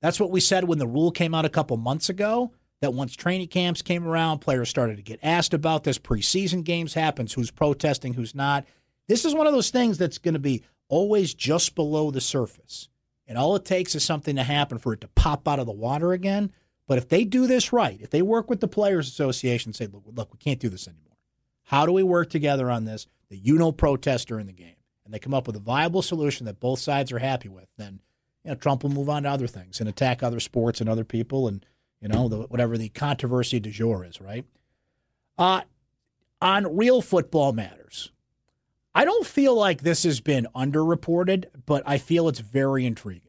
That's 0.00 0.18
what 0.18 0.30
we 0.30 0.40
said 0.40 0.64
when 0.64 0.78
the 0.78 0.86
rule 0.86 1.10
came 1.10 1.34
out 1.34 1.44
a 1.44 1.50
couple 1.50 1.76
months 1.76 2.08
ago. 2.08 2.52
That 2.82 2.92
once 2.92 3.16
training 3.16 3.48
camps 3.48 3.80
came 3.80 4.06
around, 4.06 4.40
players 4.40 4.68
started 4.68 4.96
to 4.96 5.02
get 5.02 5.20
asked 5.22 5.54
about 5.54 5.84
this. 5.84 5.98
Preseason 5.98 6.62
games 6.62 6.92
happens. 6.92 7.32
Who's 7.32 7.50
protesting? 7.50 8.14
Who's 8.14 8.34
not? 8.34 8.66
This 9.08 9.24
is 9.24 9.34
one 9.34 9.46
of 9.46 9.54
those 9.54 9.70
things 9.70 9.96
that's 9.96 10.18
going 10.18 10.34
to 10.34 10.40
be 10.40 10.62
always 10.88 11.32
just 11.32 11.74
below 11.74 12.10
the 12.10 12.20
surface. 12.20 12.88
And 13.26 13.38
all 13.38 13.56
it 13.56 13.64
takes 13.64 13.94
is 13.94 14.04
something 14.04 14.36
to 14.36 14.42
happen 14.42 14.78
for 14.78 14.92
it 14.92 15.00
to 15.00 15.08
pop 15.08 15.48
out 15.48 15.58
of 15.58 15.66
the 15.66 15.72
water 15.72 16.12
again. 16.12 16.52
But 16.86 16.98
if 16.98 17.08
they 17.08 17.24
do 17.24 17.46
this 17.46 17.72
right, 17.72 18.00
if 18.00 18.10
they 18.10 18.22
work 18.22 18.48
with 18.48 18.60
the 18.60 18.68
Players 18.68 19.08
Association 19.08 19.70
and 19.70 19.76
say, 19.76 19.86
look, 19.86 20.04
look, 20.06 20.32
we 20.32 20.38
can't 20.38 20.60
do 20.60 20.68
this 20.68 20.86
anymore. 20.86 21.16
How 21.64 21.86
do 21.86 21.92
we 21.92 22.04
work 22.04 22.30
together 22.30 22.70
on 22.70 22.84
this 22.84 23.08
that 23.30 23.38
you 23.38 23.56
know 23.56 23.72
protest 23.72 24.28
during 24.28 24.46
the 24.46 24.52
game? 24.52 24.76
And 25.04 25.12
they 25.12 25.18
come 25.18 25.34
up 25.34 25.46
with 25.46 25.56
a 25.56 25.60
viable 25.60 26.02
solution 26.02 26.46
that 26.46 26.60
both 26.60 26.78
sides 26.78 27.10
are 27.10 27.18
happy 27.18 27.48
with, 27.48 27.68
then 27.76 28.00
you 28.44 28.50
know, 28.50 28.54
Trump 28.56 28.82
will 28.82 28.90
move 28.90 29.08
on 29.08 29.24
to 29.24 29.30
other 29.30 29.46
things 29.48 29.80
and 29.80 29.88
attack 29.88 30.22
other 30.22 30.40
sports 30.40 30.80
and 30.80 30.88
other 30.88 31.04
people 31.04 31.48
and, 31.48 31.64
you 32.00 32.08
know, 32.08 32.28
the, 32.28 32.38
whatever 32.42 32.76
the 32.76 32.88
controversy 32.90 33.60
du 33.60 33.70
jour 33.70 34.04
is, 34.04 34.20
right? 34.20 34.44
Uh, 35.38 35.62
on 36.40 36.76
real 36.76 37.00
football 37.00 37.52
matters, 37.52 38.12
I 38.94 39.04
don't 39.04 39.26
feel 39.26 39.54
like 39.54 39.82
this 39.82 40.04
has 40.04 40.20
been 40.20 40.46
underreported, 40.54 41.46
but 41.66 41.82
I 41.86 41.98
feel 41.98 42.28
it's 42.28 42.40
very 42.40 42.86
intriguing. 42.86 43.22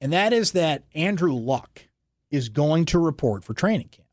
And 0.00 0.12
that 0.12 0.32
is 0.32 0.52
that 0.52 0.84
Andrew 0.94 1.34
Luck 1.34 1.88
is 2.30 2.48
going 2.48 2.86
to 2.86 2.98
report 2.98 3.44
for 3.44 3.52
training 3.52 3.88
camp. 3.88 4.08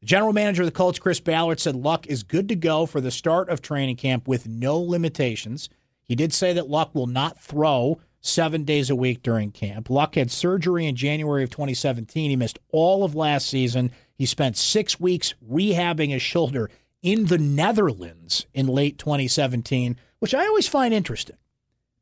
The 0.00 0.06
general 0.06 0.32
manager 0.32 0.62
of 0.62 0.66
the 0.66 0.72
Colts, 0.72 0.98
Chris 0.98 1.20
Ballard, 1.20 1.60
said 1.60 1.76
Luck 1.76 2.06
is 2.06 2.22
good 2.22 2.48
to 2.48 2.56
go 2.56 2.86
for 2.86 3.00
the 3.00 3.10
start 3.10 3.48
of 3.48 3.60
training 3.60 3.96
camp 3.96 4.26
with 4.26 4.48
no 4.48 4.78
limitations. 4.78 5.68
He 6.02 6.16
did 6.16 6.32
say 6.32 6.52
that 6.54 6.68
Luck 6.68 6.94
will 6.94 7.06
not 7.06 7.38
throw 7.38 8.00
seven 8.20 8.64
days 8.64 8.90
a 8.90 8.96
week 8.96 9.22
during 9.22 9.50
camp. 9.50 9.88
Luck 9.88 10.14
had 10.14 10.30
surgery 10.30 10.86
in 10.86 10.96
January 10.96 11.42
of 11.42 11.50
2017. 11.50 12.30
He 12.30 12.36
missed 12.36 12.58
all 12.70 13.04
of 13.04 13.14
last 13.14 13.48
season. 13.48 13.92
He 14.14 14.26
spent 14.26 14.56
six 14.56 15.00
weeks 15.00 15.34
rehabbing 15.48 16.10
his 16.10 16.22
shoulder 16.22 16.70
in 17.02 17.26
the 17.26 17.38
Netherlands 17.38 18.46
in 18.52 18.66
late 18.66 18.98
2017, 18.98 19.96
which 20.18 20.34
I 20.34 20.46
always 20.46 20.68
find 20.68 20.92
interesting. 20.92 21.36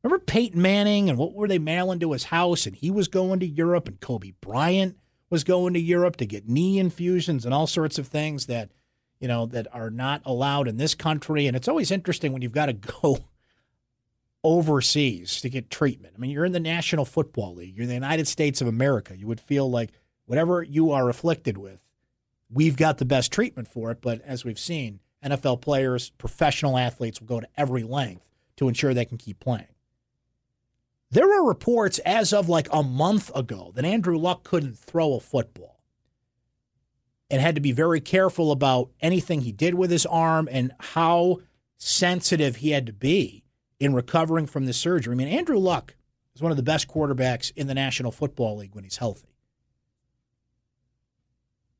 Remember 0.03 0.25
Peyton 0.25 0.61
Manning 0.61 1.09
and 1.09 1.19
what 1.19 1.35
were 1.35 1.49
they 1.49 1.59
mailing 1.59 2.01
to 2.01 2.13
his 2.13 2.25
house? 2.25 2.67
And 2.67 2.75
he 2.75 2.91
was 2.91 3.09
going 3.09 3.41
to 3.41 3.47
Europe, 3.47 3.89
and 3.89 4.01
Kobe 4.01 4.33
Bryant 4.41 4.97
was 5.31 5.45
going 5.45 5.75
to 5.75 5.81
Europe 5.81 6.17
to 6.17 6.27
get 6.27 6.49
knee 6.49 6.79
infusions 6.79 7.45
and 7.45 7.53
all 7.53 7.67
sorts 7.67 7.99
of 7.99 8.07
things 8.07 8.47
that, 8.47 8.71
you 9.21 9.29
know, 9.29 9.47
that 9.47 9.67
are 9.73 9.91
not 9.91 10.23
allowed 10.25 10.69
in 10.69 10.77
this 10.77 10.95
country. 10.95 11.47
And 11.47 11.57
it's 11.57 11.69
always 11.69 11.91
interesting 11.91 12.33
when 12.33 12.43
you've 12.43 12.53
got 12.53 12.67
to 12.67 12.73
go 13.03 13.19
overseas 14.49 15.43
to 15.43 15.51
get 15.51 15.71
treatment. 15.71 16.15
I 16.17 16.19
mean, 16.19 16.31
you're 16.31 16.47
in 16.47 16.53
the 16.53 16.59
National 16.59 17.05
Football 17.05 17.57
League, 17.57 17.77
you're 17.77 17.83
in 17.83 17.89
the 17.89 17.95
United 17.95 18.27
States 18.27 18.63
of 18.63 18.67
America. 18.67 19.15
You 19.15 19.27
would 19.27 19.41
feel 19.41 19.71
like 19.71 19.91
whatever 20.25 20.63
you 20.63 20.91
are 20.91 21.11
afflicted 21.11 21.59
with, 21.59 21.85
we've 22.51 22.77
got 22.77 22.97
the 22.97 23.05
best 23.05 23.31
treatment 23.31 23.69
for 23.69 23.91
it. 23.91 24.01
But 24.01 24.23
as 24.23 24.47
we've 24.47 24.59
seen, 24.59 25.01
NFL 25.23 25.61
players, 25.61 26.11
professional 26.17 26.79
athletes 26.79 27.21
will 27.21 27.29
go 27.29 27.41
to 27.41 27.49
every 27.59 27.83
length 27.83 28.25
to 28.57 28.69
ensure 28.69 28.95
they 28.95 29.05
can 29.05 29.19
keep 29.19 29.39
playing. 29.39 29.67
There 31.11 31.31
are 31.31 31.47
reports 31.47 31.99
as 32.01 32.33
of 32.33 32.49
like 32.49 32.69
a 32.73 32.83
month 32.83 33.31
ago 33.35 33.73
that 33.75 33.85
Andrew 33.85 34.17
Luck 34.17 34.45
couldn't 34.45 34.79
throw 34.79 35.15
a 35.15 35.21
football 35.21 35.83
and 37.31 37.43
had 37.43 37.55
to 37.55 37.61
be 37.61 37.73
very 37.73 38.01
careful 38.01 38.51
about 38.51 38.91
anything 39.03 39.43
he 39.43 39.53
did 39.53 39.75
with 39.75 39.91
his 39.91 40.07
arm 40.07 40.49
and 40.51 40.73
how 40.81 41.41
sensitive 41.77 42.57
he 42.57 42.71
had 42.71 42.87
to 42.87 42.93
be 42.95 43.45
in 43.81 43.95
recovering 43.95 44.47
from 44.47 44.67
the 44.67 44.73
surgery. 44.73 45.13
I 45.13 45.17
mean, 45.17 45.29
Andrew 45.29 45.59
Luck 45.59 45.95
is 46.35 46.43
one 46.43 46.51
of 46.51 46.57
the 46.57 46.63
best 46.63 46.89
quarterbacks 46.89 47.53
in 47.57 47.67
the 47.67 47.75
National 47.75 48.11
Football 48.11 48.57
League 48.57 48.75
when 48.75 48.85
he's 48.85 48.97
healthy. 48.97 49.29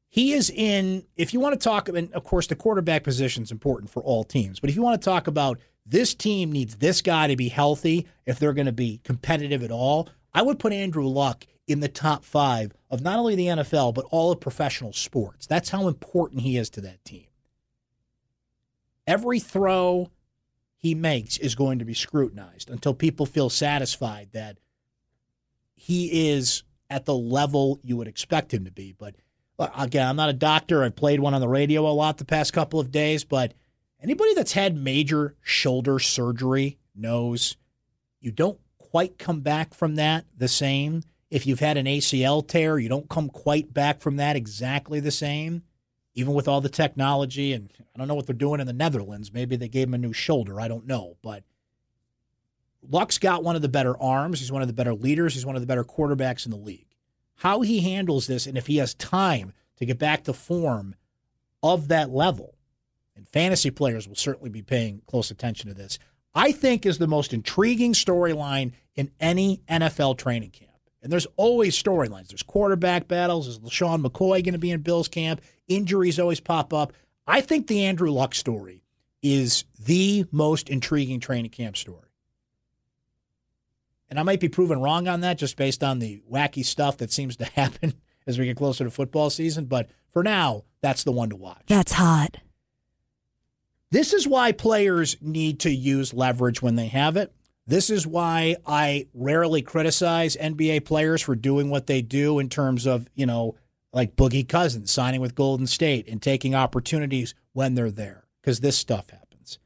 He 0.09 0.33
is 0.33 0.51
in, 0.51 1.05
if 1.17 1.35
you 1.35 1.41
want 1.41 1.53
to 1.53 1.63
talk, 1.63 1.89
and 1.89 2.13
of 2.13 2.25
course, 2.25 2.47
the 2.47 2.57
quarterback 2.57 3.05
position 3.05 3.43
is 3.43 3.51
important 3.51 3.91
for 3.91 4.03
all 4.03 4.25
teams, 4.25 4.59
but 4.59 4.71
if 4.71 4.77
you 4.77 4.83
want 4.83 5.01
to 5.01 5.05
talk 5.05 5.27
about 5.27 5.59
this 5.85 6.15
team 6.15 6.51
needs 6.51 6.77
this 6.77 7.03
guy 7.03 7.27
to 7.27 7.37
be 7.37 7.49
healthy 7.49 8.07
if 8.27 8.39
they're 8.39 8.53
going 8.53 8.67
to 8.67 8.73
be 8.73 9.01
competitive 9.05 9.63
at 9.63 9.71
all, 9.71 10.09
I 10.35 10.43
would 10.43 10.59
put 10.59 10.73
Andrew 10.73 11.07
Luck 11.07 11.47
in 11.67 11.81
the 11.81 11.89
top 11.89 12.25
five 12.25 12.73
of 12.91 13.03
not 13.03 13.19
only 13.19 13.35
the 13.35 13.47
NFL, 13.47 13.95
but 13.95 14.07
all 14.11 14.33
of 14.33 14.41
professional 14.41 14.93
sports. 14.93 15.47
That's 15.47 15.71
how 15.71 15.89
important 15.89 16.43
he 16.43 16.57
is 16.57 16.71
to 16.71 16.81
that 16.83 17.05
team. 17.05 17.27
Every 19.07 19.41
throw 19.41 20.11
he 20.79 20.95
makes 20.95 21.37
is 21.37 21.57
going 21.57 21.81
to 21.81 21.85
be 21.85 21.93
scrutinized 21.93 22.71
until 22.71 22.95
people 22.95 23.27
feel 23.27 23.51
satisfied 23.51 24.29
that 24.33 24.59
he 25.75 26.31
is 26.31 26.63
at 26.89 27.05
the 27.05 27.15
level 27.15 27.81
you 27.83 27.97
would 27.97 28.09
expect 28.09 28.55
him 28.55 28.65
to 28.65 28.71
be. 28.71 28.95
But 28.97 29.17
again, 29.77 30.07
I'm 30.07 30.17
not 30.17 30.31
a 30.31 30.35
doctor. 30.35 30.85
I 30.85 30.91
played 30.91 31.19
one 31.19 31.35
on 31.35 31.41
the 31.41 31.49
radio 31.49 31.87
a 31.87 31.91
lot 31.91 32.19
the 32.19 32.25
past 32.25 32.53
couple 32.53 32.79
of 32.79 32.93
days, 32.93 33.25
but 33.25 33.55
anybody 34.01 34.35
that's 34.35 34.53
had 34.53 34.77
major 34.77 35.35
shoulder 35.43 35.99
surgery 35.99 36.79
knows 36.95 37.57
you 38.21 38.31
don't 38.31 38.61
quite 38.79 39.19
come 39.19 39.41
back 39.41 39.75
from 39.75 39.97
that 39.97 40.27
the 40.37 40.49
same. 40.49 41.03
If 41.29 41.45
you've 41.45 41.61
had 41.61 41.77
an 41.77 41.87
ACL 41.87 42.47
tear, 42.47 42.79
you 42.79 42.89
don't 42.89 43.11
come 43.11 43.29
quite 43.29 43.75
back 43.75 44.01
from 44.01 44.17
that 44.17 44.37
exactly 44.37 45.01
the 45.01 45.11
same 45.11 45.65
even 46.19 46.35
with 46.35 46.49
all 46.49 46.61
the 46.61 46.69
technology, 46.69 47.53
and 47.53 47.71
I 47.95 47.99
don't 47.99 48.09
know 48.09 48.17
what 48.17 48.27
they're 48.27 48.35
doing 48.35 48.61
in 48.61 48.67
the 48.67 48.73
Netherlands. 48.73 49.33
Maybe 49.33 49.55
they 49.55 49.69
gave 49.69 49.87
him 49.87 49.95
a 49.95 49.99
new 49.99 50.13
shoulder. 50.13 50.61
I 50.61 50.67
don't 50.67 50.85
know. 50.85 51.17
But 51.23 51.45
Luck's 52.83 53.19
got 53.19 53.45
one 53.45 53.55
of 53.55 53.63
the 53.63 53.69
better 53.69 53.97
arms. 54.03 54.41
He's 54.41 54.51
one 54.51 54.61
of 54.61 54.67
the 54.67 54.75
better 54.75 54.95
leaders. 54.95 55.35
He's 55.35 55.47
one 55.47 55.55
of 55.55 55.63
the 55.63 55.67
better 55.69 55.85
quarterbacks 55.85 56.45
in 56.45 56.51
the 56.51 56.57
league. 56.57 56.89
How 57.37 57.61
he 57.61 57.83
handles 57.83 58.27
this, 58.27 58.49
and 58.49 58.59
if 58.59 58.67
he 58.67 58.79
has 58.79 58.95
time 58.95 59.53
to 59.77 59.87
get 59.87 60.01
back 60.01 60.25
to 60.25 60.33
form 60.33 60.97
of 61.63 61.87
that 61.87 62.11
level, 62.11 62.57
and 63.15 63.29
fantasy 63.29 63.71
players 63.71 64.09
will 64.09 64.17
certainly 64.17 64.51
be 64.51 64.63
paying 64.63 65.03
close 65.07 65.31
attention 65.31 65.69
to 65.69 65.75
this, 65.75 66.01
I 66.35 66.51
think 66.51 66.85
is 66.85 66.99
the 66.99 67.07
most 67.07 67.33
intriguing 67.33 67.93
storyline 67.93 68.73
in 68.97 69.13
any 69.21 69.63
NFL 69.69 70.19
training 70.19 70.51
camp. 70.51 70.68
And 71.03 71.13
there's 71.13 71.27
always 71.37 71.81
storylines. 71.81 72.29
There's 72.29 72.43
quarterback 72.43 73.07
battles. 73.07 73.47
Is 73.47 73.61
LeSean 73.61 74.05
McCoy 74.05 74.43
going 74.43 74.53
to 74.53 74.59
be 74.59 74.71
in 74.71 74.81
Bill's 74.81 75.09
camp? 75.09 75.41
Injuries 75.69 76.19
always 76.19 76.41
pop 76.41 76.73
up. 76.73 76.93
I 77.27 77.41
think 77.41 77.67
the 77.67 77.85
Andrew 77.85 78.11
Luck 78.11 78.35
story 78.35 78.83
is 79.23 79.65
the 79.79 80.25
most 80.33 80.69
intriguing 80.69 81.21
training 81.21 81.51
camp 81.51 81.77
story. 81.77 82.09
And 84.11 84.19
I 84.19 84.23
might 84.23 84.41
be 84.41 84.49
proven 84.49 84.81
wrong 84.81 85.07
on 85.07 85.21
that 85.21 85.39
just 85.39 85.57
based 85.57 85.85
on 85.85 85.99
the 85.99 86.23
wacky 86.31 86.65
stuff 86.65 86.97
that 86.99 87.13
seems 87.13 87.37
to 87.37 87.45
happen 87.55 87.95
as 88.27 88.39
we 88.39 88.47
get 88.47 88.57
closer 88.57 88.85
to 88.85 88.91
football 88.91 89.31
season. 89.31 89.67
But 89.67 89.91
for 90.13 90.23
now, 90.23 90.65
that's 90.81 91.05
the 91.05 91.13
one 91.13 91.31
to 91.31 91.37
watch. 91.37 91.65
That's 91.67 91.93
hot. 91.93 92.39
This 93.91 94.13
is 94.13 94.27
why 94.27 94.53
players 94.53 95.17
need 95.21 95.61
to 95.61 95.71
use 95.71 96.13
leverage 96.13 96.61
when 96.61 96.77
they 96.77 96.89
have 96.89 97.17
it. 97.17 97.33
This 97.69 97.91
is 97.91 98.07
why 98.07 98.57
I 98.67 99.09
rarely 99.13 99.61
criticize 99.61 100.37
NBA 100.37 100.87
players 100.87 101.21
for 101.21 101.37
doing 101.37 101.69
what 101.69 101.87
they 101.87 102.01
do 102.01 102.39
in 102.39 102.49
terms 102.49 102.87
of, 102.87 103.07
you 103.15 103.27
know, 103.27 103.57
like 103.93 104.17
Boogie 104.17 104.49
Cousins 104.49 104.91
signing 104.91 105.21
with 105.21 105.35
Golden 105.35 105.67
State 105.67 106.09
and 106.09 106.23
taking 106.23 106.55
opportunities 106.55 107.35
when 107.53 107.75
they're 107.75 107.91
there, 107.91 108.25
because 108.41 108.61
this 108.61 108.79
stuff 108.79 109.11
happens. 109.11 109.59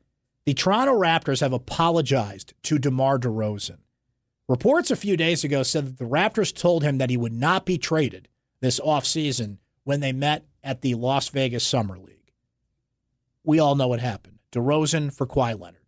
The 0.46 0.52
Toronto 0.52 0.98
Raptors 0.98 1.42
have 1.42 1.52
apologized 1.52 2.54
to 2.64 2.76
DeMar 2.76 3.20
DeRozan. 3.20 3.78
Reports 4.48 4.90
a 4.90 4.96
few 4.96 5.16
days 5.16 5.44
ago 5.44 5.62
said 5.62 5.86
that 5.86 5.98
the 5.98 6.04
Raptors 6.04 6.52
told 6.52 6.82
him 6.82 6.98
that 6.98 7.10
he 7.10 7.16
would 7.16 7.32
not 7.32 7.64
be 7.64 7.78
traded 7.78 8.26
this 8.60 8.80
offseason 8.80 9.58
when 9.84 10.00
they 10.00 10.12
met 10.12 10.44
at 10.64 10.80
the 10.80 10.96
Las 10.96 11.28
Vegas 11.28 11.62
Summer 11.64 11.96
League. 11.96 12.32
We 13.44 13.60
all 13.60 13.76
know 13.76 13.86
what 13.86 14.00
happened. 14.00 14.40
DeRozan 14.50 15.14
for 15.14 15.24
Kawhi 15.24 15.58
Leonard. 15.58 15.81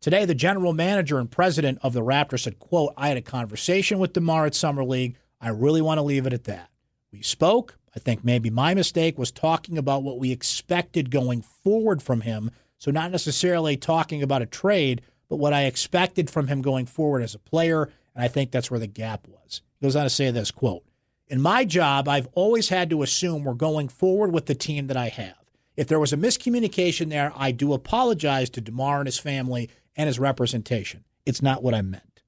Today, 0.00 0.24
the 0.24 0.34
general 0.34 0.72
manager 0.72 1.18
and 1.18 1.30
president 1.30 1.78
of 1.82 1.92
the 1.92 2.00
Raptors 2.00 2.40
said, 2.40 2.58
quote, 2.58 2.94
I 2.96 3.08
had 3.08 3.18
a 3.18 3.22
conversation 3.22 3.98
with 3.98 4.14
DeMar 4.14 4.46
at 4.46 4.54
Summer 4.54 4.82
League. 4.82 5.18
I 5.42 5.50
really 5.50 5.82
want 5.82 5.98
to 5.98 6.02
leave 6.02 6.26
it 6.26 6.32
at 6.32 6.44
that. 6.44 6.70
We 7.12 7.20
spoke. 7.20 7.76
I 7.94 7.98
think 7.98 8.24
maybe 8.24 8.48
my 8.48 8.72
mistake 8.72 9.18
was 9.18 9.30
talking 9.30 9.76
about 9.76 10.02
what 10.02 10.18
we 10.18 10.32
expected 10.32 11.10
going 11.10 11.42
forward 11.42 12.02
from 12.02 12.22
him. 12.22 12.50
So, 12.78 12.90
not 12.90 13.10
necessarily 13.10 13.76
talking 13.76 14.22
about 14.22 14.40
a 14.40 14.46
trade, 14.46 15.02
but 15.28 15.36
what 15.36 15.52
I 15.52 15.64
expected 15.64 16.30
from 16.30 16.46
him 16.46 16.62
going 16.62 16.86
forward 16.86 17.22
as 17.22 17.34
a 17.34 17.38
player. 17.38 17.90
And 18.14 18.24
I 18.24 18.28
think 18.28 18.52
that's 18.52 18.70
where 18.70 18.80
the 18.80 18.86
gap 18.86 19.28
was. 19.28 19.60
He 19.78 19.84
goes 19.84 19.96
on 19.96 20.04
to 20.04 20.10
say 20.10 20.30
this 20.30 20.50
quote 20.50 20.82
In 21.28 21.42
my 21.42 21.66
job, 21.66 22.08
I've 22.08 22.28
always 22.32 22.70
had 22.70 22.88
to 22.88 23.02
assume 23.02 23.44
we're 23.44 23.52
going 23.52 23.88
forward 23.88 24.32
with 24.32 24.46
the 24.46 24.54
team 24.54 24.86
that 24.86 24.96
I 24.96 25.08
have. 25.08 25.34
If 25.76 25.88
there 25.88 26.00
was 26.00 26.12
a 26.12 26.16
miscommunication 26.16 27.10
there, 27.10 27.32
I 27.36 27.52
do 27.52 27.74
apologize 27.74 28.48
to 28.50 28.60
DeMar 28.60 29.00
and 29.00 29.06
his 29.06 29.18
family 29.18 29.68
and 29.96 30.06
his 30.06 30.18
representation. 30.18 31.04
It's 31.26 31.42
not 31.42 31.62
what 31.62 31.74
I 31.74 31.82
meant. 31.82 32.22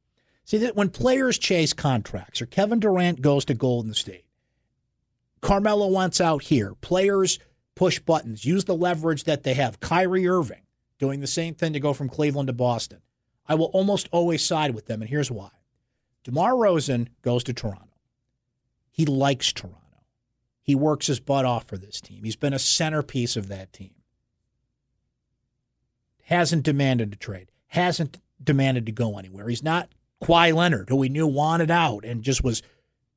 See 0.45 0.59
that 0.59 0.77
when 0.77 0.91
players 0.91 1.39
chase 1.39 1.73
contracts 1.73 2.43
or 2.43 2.47
Kevin 2.47 2.81
Durant 2.81 3.21
goes 3.21 3.45
to 3.47 3.55
Golden 3.55 3.95
State, 3.95 4.27
Carmelo 5.41 5.89
wants 5.89 6.21
out 6.21 6.45
here. 6.45 6.75
Players 6.81 7.39
push 7.75 7.99
buttons, 7.99 8.45
use 8.45 8.65
the 8.65 8.75
leverage 8.75 9.25
that 9.25 9.43
they 9.43 9.55
have. 9.55 9.81
Kyrie 9.81 10.29
Irving 10.29 10.63
doing 10.99 11.21
the 11.21 11.27
same 11.27 11.55
thing 11.55 11.73
to 11.73 11.81
go 11.81 11.93
from 11.93 12.09
Cleveland 12.09 12.47
to 12.47 12.53
Boston. 12.53 13.01
I 13.47 13.55
will 13.55 13.67
almost 13.67 14.09
always 14.13 14.45
side 14.45 14.75
with 14.75 14.87
them, 14.87 15.03
and 15.03 15.11
here's 15.11 15.31
why. 15.31 15.51
DeMar 16.25 16.53
DeRozan 16.53 17.09
goes 17.23 17.43
to 17.45 17.53
Toronto. 17.53 17.89
He 18.91 19.05
likes 19.05 19.53
Toronto. 19.53 19.79
He 20.63 20.77
works 20.77 21.09
his 21.09 21.19
butt 21.19 21.45
off 21.45 21.67
for 21.67 21.77
this 21.77 22.01
team. 22.01 22.23
He's 22.23 22.37
been 22.37 22.53
a 22.53 22.59
centerpiece 22.59 23.37
of 23.37 23.49
that 23.49 23.73
team. 23.73 23.95
Hasn't 26.23 26.63
demanded 26.63 27.13
a 27.13 27.17
trade, 27.17 27.51
hasn't 27.69 28.19
demanded 28.43 28.87
to 28.87 28.93
go 28.93 29.19
anywhere. 29.19 29.49
He's 29.49 29.63
not 29.63 29.89
Kawhi 30.23 30.55
Leonard, 30.55 30.89
who 30.89 30.97
we 30.97 31.09
knew 31.09 31.27
wanted 31.27 31.71
out 31.71 32.05
and 32.05 32.23
just 32.23 32.45
was 32.45 32.63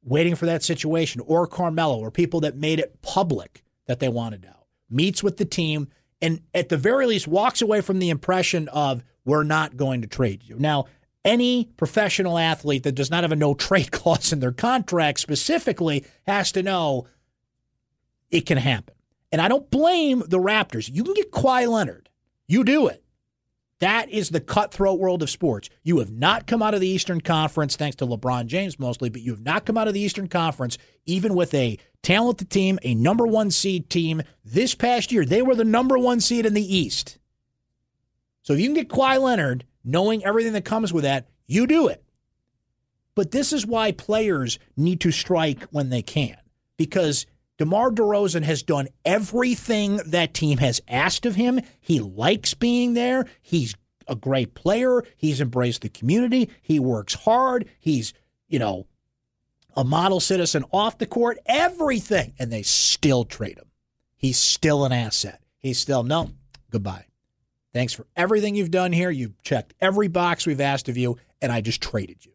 waiting 0.03 0.35
for 0.35 0.45
that 0.45 0.63
situation, 0.63 1.21
or 1.25 1.47
Carmelo, 1.47 1.97
or 1.99 2.11
people 2.11 2.39
that 2.41 2.55
made 2.55 2.79
it 2.79 3.01
public 3.01 3.63
that 3.87 3.99
they 3.99 4.09
wanted 4.09 4.45
out. 4.45 4.65
Meets 4.89 5.23
with 5.23 5.37
the 5.37 5.45
team 5.45 5.87
and 6.21 6.41
at 6.53 6.69
the 6.69 6.77
very 6.77 7.05
least 7.05 7.27
walks 7.27 7.61
away 7.61 7.81
from 7.81 7.99
the 7.99 8.09
impression 8.09 8.67
of 8.69 9.03
we're 9.25 9.43
not 9.43 9.77
going 9.77 10.01
to 10.01 10.07
trade 10.07 10.43
you. 10.43 10.57
Now, 10.57 10.85
any 11.23 11.65
professional 11.77 12.37
athlete 12.37 12.83
that 12.83 12.93
does 12.93 13.09
not 13.09 13.23
have 13.23 13.31
a 13.31 13.35
no 13.35 13.53
trade 13.55 13.91
clause 13.91 14.31
in 14.31 14.39
their 14.39 14.51
contract 14.51 15.19
specifically 15.19 16.05
has 16.25 16.51
to 16.53 16.63
know 16.63 17.07
it 18.29 18.45
can 18.45 18.57
happen. 18.57 18.95
And 19.31 19.41
I 19.41 19.47
don't 19.47 19.69
blame 19.69 20.23
the 20.27 20.39
Raptors. 20.39 20.89
You 20.91 21.03
can 21.03 21.13
get 21.13 21.31
Kawhi 21.31 21.67
Leonard. 21.67 22.09
You 22.47 22.63
do 22.63 22.87
it. 22.87 23.03
That 23.79 24.09
is 24.09 24.29
the 24.29 24.39
cutthroat 24.39 24.99
world 24.99 25.21
of 25.21 25.29
sports. 25.29 25.69
You 25.83 25.99
have 25.99 26.11
not 26.11 26.47
come 26.47 26.61
out 26.61 26.73
of 26.73 26.79
the 26.79 26.87
Eastern 26.87 27.19
Conference, 27.19 27.75
thanks 27.75 27.97
to 27.97 28.07
LeBron 28.07 28.45
James 28.45 28.79
mostly, 28.79 29.09
but 29.09 29.21
you 29.21 29.31
have 29.31 29.43
not 29.43 29.65
come 29.65 29.77
out 29.77 29.87
of 29.87 29.93
the 29.93 29.99
Eastern 29.99 30.27
Conference, 30.27 30.77
even 31.05 31.35
with 31.35 31.53
a 31.53 31.77
talented 32.01 32.49
team, 32.49 32.79
a 32.83 32.95
number 32.95 33.27
one 33.27 33.51
seed 33.51 33.89
team. 33.89 34.21
This 34.45 34.75
past 34.75 35.11
year, 35.11 35.25
they 35.25 35.41
were 35.41 35.55
the 35.55 35.65
number 35.65 35.97
one 35.97 36.21
seed 36.21 36.45
in 36.45 36.53
the 36.53 36.75
East. 36.75 37.17
So 38.43 38.53
if 38.53 38.59
you 38.59 38.67
can 38.67 38.75
get 38.75 38.89
Kawhi 38.89 39.19
Leonard, 39.19 39.65
knowing 39.83 40.23
everything 40.23 40.53
that 40.53 40.65
comes 40.65 40.93
with 40.93 41.03
that, 41.03 41.27
you 41.45 41.67
do 41.67 41.87
it. 41.87 42.01
But 43.13 43.31
this 43.31 43.51
is 43.51 43.65
why 43.65 43.91
players 43.91 44.57
need 44.77 45.01
to 45.01 45.11
strike 45.11 45.63
when 45.71 45.89
they 45.89 46.01
can, 46.01 46.37
because 46.77 47.25
DeMar 47.57 47.91
DeRozan 47.91 48.43
has 48.43 48.63
done 48.63 48.89
everything 49.05 49.97
that 50.05 50.33
team 50.33 50.57
has 50.57 50.81
asked 50.87 51.25
of 51.25 51.35
him. 51.35 51.61
He 51.79 51.99
likes 51.99 52.53
being 52.53 52.93
there. 52.93 53.25
He's 53.41 53.75
a 54.07 54.15
great 54.15 54.53
player. 54.55 55.03
He's 55.15 55.39
embraced 55.39 55.81
the 55.81 55.89
community. 55.89 56.49
He 56.61 56.79
works 56.79 57.13
hard. 57.13 57.69
He's, 57.79 58.13
you 58.47 58.59
know, 58.59 58.87
a 59.75 59.83
model 59.83 60.19
citizen 60.19 60.65
off 60.71 60.97
the 60.97 61.05
court, 61.05 61.37
everything. 61.45 62.33
And 62.37 62.51
they 62.51 62.61
still 62.61 63.23
trade 63.23 63.57
him. 63.57 63.71
He's 64.15 64.37
still 64.37 64.85
an 64.85 64.91
asset. 64.91 65.41
He's 65.57 65.79
still, 65.79 66.03
no, 66.03 66.31
goodbye. 66.71 67.05
Thanks 67.73 67.93
for 67.93 68.05
everything 68.15 68.55
you've 68.55 68.71
done 68.71 68.91
here. 68.91 69.09
You've 69.09 69.41
checked 69.43 69.73
every 69.81 70.07
box 70.07 70.45
we've 70.45 70.61
asked 70.61 70.87
of 70.87 70.97
you, 70.97 71.17
and 71.41 71.51
I 71.51 71.61
just 71.61 71.81
traded 71.81 72.25
you. 72.25 72.34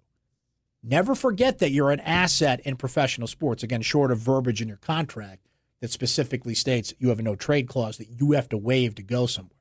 Never 0.83 1.15
forget 1.15 1.59
that 1.59 1.71
you're 1.71 1.91
an 1.91 2.01
asset 2.01 2.61
in 2.61 2.77
professional 2.77 3.27
sports. 3.27 3.63
Again, 3.63 3.83
short 3.83 4.11
of 4.11 4.19
verbiage 4.19 4.63
in 4.63 4.69
your 4.69 4.79
contract 4.79 5.47
that 5.81 5.91
specifically 5.91 6.55
states 6.55 6.95
you 6.99 7.09
have 7.11 7.19
a 7.19 7.23
no 7.23 7.35
trade 7.35 7.69
clause 7.69 7.99
that 7.99 8.09
you 8.09 8.33
have 8.33 8.49
to 8.51 8.59
waive 8.59 8.95
to 8.95 9.03
go 9.03 9.27
somewhere. 9.27 9.57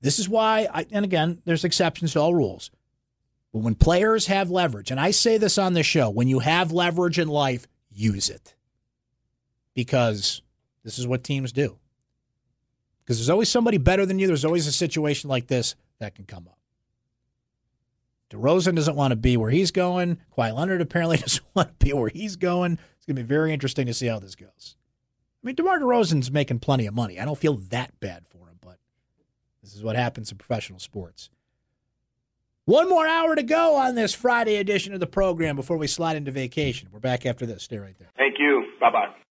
This 0.00 0.18
is 0.18 0.28
why, 0.28 0.68
I, 0.72 0.86
and 0.92 1.04
again, 1.04 1.40
there's 1.44 1.64
exceptions 1.64 2.12
to 2.12 2.20
all 2.20 2.34
rules. 2.34 2.70
But 3.52 3.60
when 3.60 3.74
players 3.74 4.26
have 4.26 4.50
leverage, 4.50 4.90
and 4.90 5.00
I 5.00 5.10
say 5.10 5.38
this 5.38 5.56
on 5.56 5.72
the 5.72 5.82
show, 5.82 6.10
when 6.10 6.28
you 6.28 6.40
have 6.40 6.72
leverage 6.72 7.18
in 7.18 7.28
life, 7.28 7.66
use 7.90 8.28
it. 8.28 8.54
Because 9.74 10.42
this 10.84 10.98
is 10.98 11.06
what 11.06 11.24
teams 11.24 11.52
do. 11.52 11.78
Because 13.02 13.18
there's 13.18 13.30
always 13.30 13.48
somebody 13.48 13.78
better 13.78 14.04
than 14.04 14.18
you. 14.18 14.26
There's 14.26 14.44
always 14.44 14.66
a 14.66 14.72
situation 14.72 15.30
like 15.30 15.46
this 15.46 15.74
that 15.98 16.14
can 16.14 16.26
come 16.26 16.46
up. 16.48 16.55
DeRozan 18.30 18.74
doesn't 18.74 18.96
want 18.96 19.12
to 19.12 19.16
be 19.16 19.36
where 19.36 19.50
he's 19.50 19.70
going. 19.70 20.18
Kawhi 20.36 20.54
Leonard 20.54 20.80
apparently 20.80 21.16
doesn't 21.18 21.44
want 21.54 21.78
to 21.78 21.84
be 21.84 21.92
where 21.92 22.08
he's 22.08 22.36
going. 22.36 22.78
It's 22.96 23.06
going 23.06 23.16
to 23.16 23.22
be 23.22 23.26
very 23.26 23.52
interesting 23.52 23.86
to 23.86 23.94
see 23.94 24.06
how 24.06 24.18
this 24.18 24.34
goes. 24.34 24.76
I 25.42 25.46
mean, 25.46 25.54
DeMar 25.54 25.78
DeRozan's 25.78 26.30
making 26.30 26.58
plenty 26.58 26.86
of 26.86 26.94
money. 26.94 27.20
I 27.20 27.24
don't 27.24 27.38
feel 27.38 27.54
that 27.54 27.98
bad 28.00 28.26
for 28.26 28.48
him, 28.48 28.58
but 28.60 28.78
this 29.62 29.74
is 29.74 29.82
what 29.82 29.94
happens 29.96 30.32
in 30.32 30.38
professional 30.38 30.80
sports. 30.80 31.30
One 32.64 32.88
more 32.88 33.06
hour 33.06 33.36
to 33.36 33.44
go 33.44 33.76
on 33.76 33.94
this 33.94 34.12
Friday 34.12 34.56
edition 34.56 34.92
of 34.92 34.98
the 34.98 35.06
program 35.06 35.54
before 35.54 35.76
we 35.76 35.86
slide 35.86 36.16
into 36.16 36.32
vacation. 36.32 36.88
We're 36.90 36.98
back 36.98 37.24
after 37.24 37.46
this. 37.46 37.62
Stay 37.62 37.78
right 37.78 37.96
there. 37.96 38.10
Thank 38.16 38.40
you. 38.40 38.66
Bye 38.80 38.90
bye. 38.90 39.16